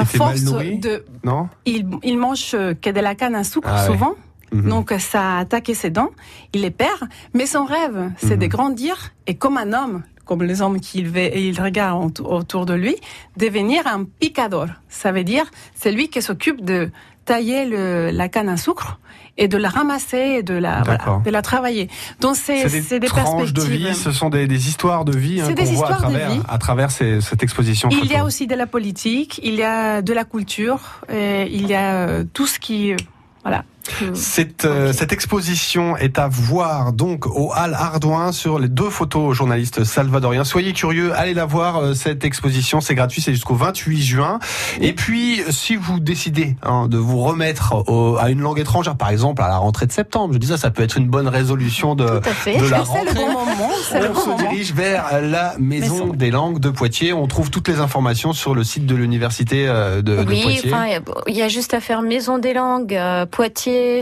à 0.00 0.04
force 0.04 0.42
de, 0.44 1.04
Non 1.24 1.48
il, 1.64 1.86
il 2.02 2.18
mange 2.18 2.52
euh, 2.54 2.74
que 2.74 2.90
de 2.90 3.00
la 3.00 3.14
canne 3.14 3.34
à 3.34 3.44
sucre 3.44 3.68
Ah 3.70 3.82
ouais. 3.82 3.86
souvent. 3.92 4.14
Mhm. 4.52 4.68
Donc 4.68 4.94
ça 4.98 5.36
a 5.36 5.38
attaqué 5.40 5.74
ses 5.74 5.90
dents, 5.90 6.10
il 6.52 6.60
les 6.62 6.70
perd, 6.70 7.08
mais 7.34 7.46
son 7.46 7.64
rêve, 7.64 8.12
c'est 8.16 8.36
Mhm. 8.36 8.40
de 8.42 8.46
grandir 8.46 9.10
et 9.26 9.34
comme 9.34 9.56
un 9.56 9.72
homme, 9.72 10.02
comme 10.24 10.42
les 10.44 10.62
hommes 10.62 10.80
qu'il 10.80 11.16
il 11.16 11.60
regarde 11.60 12.20
autour 12.20 12.64
de 12.66 12.74
lui, 12.74 12.94
devenir 13.36 13.86
un 13.86 14.04
picador. 14.04 14.68
Ça 14.88 15.10
veut 15.12 15.24
dire 15.24 15.46
c'est 15.74 15.90
lui 15.90 16.08
qui 16.08 16.22
s'occupe 16.22 16.64
de 16.64 16.90
tailler 17.24 17.64
le, 17.64 18.10
la 18.12 18.28
canne 18.28 18.48
à 18.48 18.56
sucre 18.56 19.00
et 19.38 19.48
de 19.48 19.58
la 19.58 19.68
ramasser 19.68 20.36
et 20.38 20.42
de 20.42 20.54
la 20.54 20.82
voilà, 20.82 21.20
de 21.24 21.30
la 21.30 21.42
travailler. 21.42 21.88
Donc 22.20 22.36
c'est 22.36 22.66
des, 22.68 22.98
des, 23.00 23.06
tranches 23.06 23.52
de 23.52 23.62
vie, 23.62 23.94
ce 23.94 24.10
sont 24.12 24.30
des, 24.30 24.46
des 24.46 24.68
histoires 24.68 25.04
de 25.04 25.16
vie 25.16 25.40
hein, 25.40 25.54
qu'on 25.54 25.64
voit 25.64 25.92
à 25.92 25.96
travers, 25.96 26.30
vie. 26.30 26.40
à 26.48 26.58
travers 26.58 26.90
ces- 26.90 27.20
cette 27.20 27.42
exposition 27.42 27.88
Il 27.90 27.98
photo. 27.98 28.12
y 28.12 28.16
a 28.16 28.24
aussi 28.24 28.46
de 28.46 28.54
la 28.54 28.66
politique, 28.66 29.40
il 29.44 29.54
y 29.54 29.62
a 29.62 30.00
de 30.02 30.12
la 30.12 30.24
culture, 30.24 31.00
et 31.12 31.48
il 31.52 31.66
y 31.66 31.74
a 31.74 31.94
euh, 32.08 32.24
tout 32.32 32.46
ce 32.46 32.58
qui 32.58 32.92
euh, 32.92 32.96
voilà. 33.42 33.64
Que- 33.88 34.14
Cette, 34.14 34.64
euh, 34.64 34.92
cette 34.92 35.12
exposition 35.12 35.96
est 35.96 36.18
à 36.18 36.28
voir 36.28 36.92
donc 36.92 37.26
au 37.26 37.52
Hall 37.54 37.74
Ardouin 37.74 38.32
sur 38.32 38.58
les 38.58 38.68
deux 38.68 38.90
photos 38.90 39.34
journalistes 39.36 39.84
salvadoriens. 39.84 40.44
Soyez 40.44 40.72
curieux, 40.72 41.12
allez 41.14 41.34
la 41.34 41.44
voir 41.46 41.76
euh, 41.78 41.94
cette 41.94 42.24
exposition, 42.24 42.80
c'est 42.80 42.94
gratuit, 42.94 43.20
c'est 43.22 43.32
jusqu'au 43.32 43.54
28 43.54 44.02
juin. 44.02 44.38
Et 44.80 44.92
puis 44.92 45.40
si 45.50 45.76
vous 45.76 46.00
décidez 46.00 46.56
hein, 46.62 46.88
de 46.88 46.98
vous 46.98 47.18
remettre 47.22 47.84
au- 47.88 48.16
à 48.16 48.30
une 48.30 48.40
langue 48.40 48.58
étrangère, 48.58 48.96
par 48.96 49.10
exemple 49.10 49.42
à 49.42 49.48
la 49.48 49.58
rentrée 49.58 49.86
de 49.86 49.92
septembre, 49.92 50.34
je 50.34 50.38
dis 50.38 50.46
ça, 50.48 50.56
ça 50.56 50.70
peut 50.70 50.82
être 50.82 50.96
une 50.96 51.08
bonne 51.08 51.28
résolution 51.28 51.94
de, 51.94 52.06
Tout 52.06 52.28
à 52.28 52.32
fait. 52.32 52.56
de 52.58 52.62
la 52.68 52.84
C'est 52.84 53.04
le 53.04 53.10
rentrée. 53.10 53.14
bon 53.14 53.28
moment, 53.32 53.70
c'est 53.88 54.00
le 54.00 54.10
On 54.10 54.12
bon 54.14 54.20
se 54.20 54.26
moment. 54.28 54.38
dirige 54.38 54.72
vers 54.74 55.20
la 55.22 55.54
Maison 55.58 56.06
Maison. 56.06 56.06
des 56.14 56.30
langues 56.30 56.58
de 56.60 56.70
Poitiers. 56.70 57.12
On 57.12 57.26
trouve 57.26 57.50
toutes 57.50 57.68
les 57.68 57.80
informations 57.80 58.32
sur 58.32 58.54
le 58.54 58.64
site 58.64 58.86
de 58.86 58.94
l'université 58.94 59.66
euh, 59.68 60.02
de, 60.02 60.16
de 60.22 60.28
Oui, 60.28 60.42
Poitiers. 60.42 60.72
enfin, 60.72 60.86
il 61.26 61.36
y 61.36 61.42
a 61.42 61.48
juste 61.48 61.74
à 61.74 61.80
faire 61.80 62.02
Maison 62.02 62.38
des 62.38 62.52
langues 62.54 62.94
euh, 62.94 63.26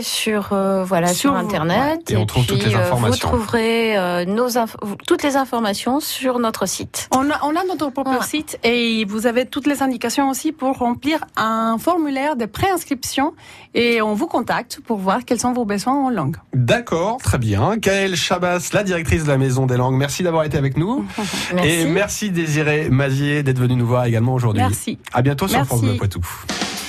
Sur 0.01 0.49
euh, 0.53 0.83
voilà 0.83 1.07
sur, 1.07 1.31
Sur- 1.31 1.35
internet 1.35 2.11
Et 2.11 2.17
on 2.17 2.25
trouve 2.25 2.45
toutes 2.45 2.63
les 2.65 2.75
euh, 2.75 2.79
informations. 2.79 3.29
vous 3.29 3.37
trouverez 3.37 3.97
euh, 3.97 4.25
nos 4.25 4.49
inf- 4.49 4.75
toutes 5.07 5.23
les 5.23 5.35
informations 5.35 5.99
sur 5.99 6.39
notre 6.39 6.65
site. 6.67 7.07
On 7.11 7.29
a, 7.31 7.39
on 7.43 7.49
a 7.55 7.63
notre 7.67 7.89
propre 7.91 8.11
Ouais. 8.11 8.25
site 8.25 8.59
et 8.63 9.05
vous 9.05 9.27
avez 9.27 9.45
toutes 9.45 9.67
les 9.67 9.81
indications 9.81 10.29
aussi 10.29 10.51
pour 10.51 10.77
remplir 10.77 11.19
un 11.37 11.77
formulaire 11.79 12.35
de 12.35 12.45
préinscription 12.45 13.33
et 13.73 14.01
on 14.01 14.13
vous 14.13 14.27
contacte 14.27 14.79
pour 14.85 14.97
voir 14.97 15.25
quels 15.25 15.39
sont 15.39 15.53
vos 15.53 15.65
besoins 15.65 15.95
en 16.05 16.09
langue. 16.09 16.37
D'accord, 16.53 17.17
très 17.17 17.37
bien. 17.37 17.75
Gaëlle 17.77 18.15
Chabas, 18.15 18.69
la 18.73 18.83
directrice 18.83 19.23
de 19.23 19.29
la 19.29 19.37
Maison 19.37 19.65
des 19.65 19.77
langues, 19.77 19.95
merci 19.95 20.23
d'avoir 20.23 20.43
été 20.43 20.57
avec 20.57 20.77
nous. 20.77 21.05
Merci. 21.53 21.69
Et 21.69 21.85
merci 21.85 22.31
Désiré 22.31 22.89
Mazier 22.89 23.43
d'être 23.43 23.59
venu 23.59 23.75
nous 23.75 23.87
voir 23.87 24.05
également 24.05 24.33
aujourd'hui. 24.33 24.61
Merci. 24.61 24.97
À 25.13 25.21
bientôt 25.21 25.47
sur 25.47 25.57
Merci. 25.57 25.67
France 25.69 25.81
Bleu 25.81 25.95
Poitou. 25.97 26.21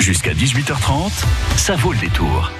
Jusqu'à 0.00 0.32
18h30, 0.32 1.10
ça 1.56 1.74
vaut 1.76 1.92
le 1.92 1.98
détour. 1.98 2.50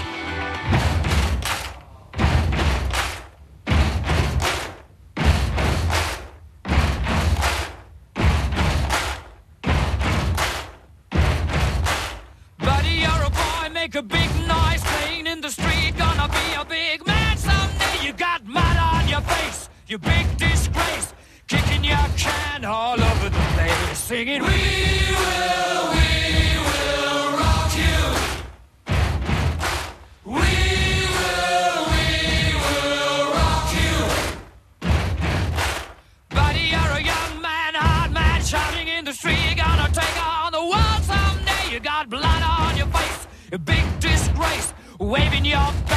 Waving 45.07 45.45
your 45.45 45.96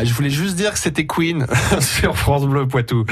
Ah, 0.00 0.04
je 0.04 0.14
voulais 0.14 0.30
juste 0.30 0.54
dire 0.54 0.72
que 0.72 0.78
c'était 0.78 1.06
Queen 1.06 1.44
sur 1.80 2.16
France 2.16 2.46
Bleu 2.46 2.68
Poitou. 2.68 3.04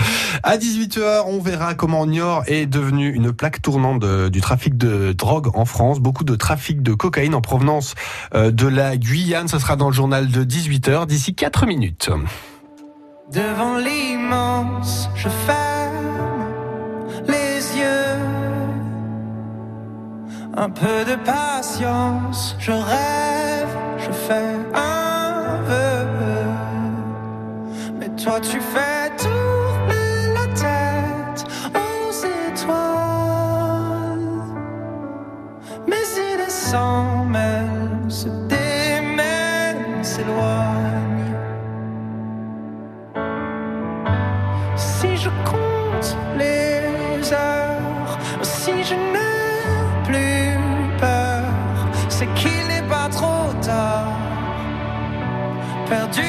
À 0.44 0.56
18h, 0.56 1.24
on 1.26 1.40
verra 1.40 1.74
comment 1.74 2.06
Niort 2.06 2.44
est 2.46 2.66
devenu 2.66 3.12
une 3.12 3.32
plaque 3.32 3.60
tournante 3.60 4.04
du 4.04 4.40
trafic 4.40 4.76
de 4.76 5.12
drogue 5.12 5.48
en 5.54 5.64
France. 5.64 5.98
Beaucoup 5.98 6.22
de 6.22 6.36
trafic 6.36 6.82
de 6.82 6.94
cocaïne 6.94 7.34
en 7.34 7.40
provenance 7.40 7.96
euh, 8.36 8.52
de 8.52 8.68
la 8.68 8.96
Guyane. 8.96 9.48
Ce 9.48 9.58
sera 9.58 9.74
dans 9.74 9.88
le 9.88 9.94
journal 9.94 10.28
de 10.28 10.44
18h 10.44 11.06
d'ici 11.06 11.34
4 11.34 11.66
minutes. 11.66 12.08
Devant 13.32 13.78
l'immense, 13.78 15.10
je 15.16 15.28
ferme 15.28 16.46
les 17.26 17.78
yeux. 17.78 17.86
Un 20.56 20.70
peu 20.70 21.04
de 21.04 21.16
patience, 21.24 22.54
je 22.60 22.70
rêve 22.70 23.55
je 24.06 24.12
fais 24.12 24.54
un 24.74 25.62
vœu. 25.68 26.06
Mais 27.98 28.08
toi, 28.22 28.38
tu 28.40 28.60
fais 28.60 29.10
tourner 29.16 30.32
la 30.38 30.46
tête 30.64 31.44
aux 31.74 32.12
étoiles. 32.50 32.76
Mes 35.86 36.08
idées 36.32 36.50
s'en 36.50 37.24
mêlent, 37.24 38.04
se 38.08 38.28
démêlent, 38.54 40.02
s'éloignent. 40.02 41.34
Si 44.76 45.16
je 45.16 45.30
compte 45.50 46.16
les 46.38 47.32
heures, 47.32 48.18
si 48.42 48.84
je 48.84 48.94
n'ai 48.94 50.04
plus 50.04 50.58
peur, 51.00 51.44
c'est 52.08 52.28
qu'il 52.34 52.55
Perdu 55.86 56.25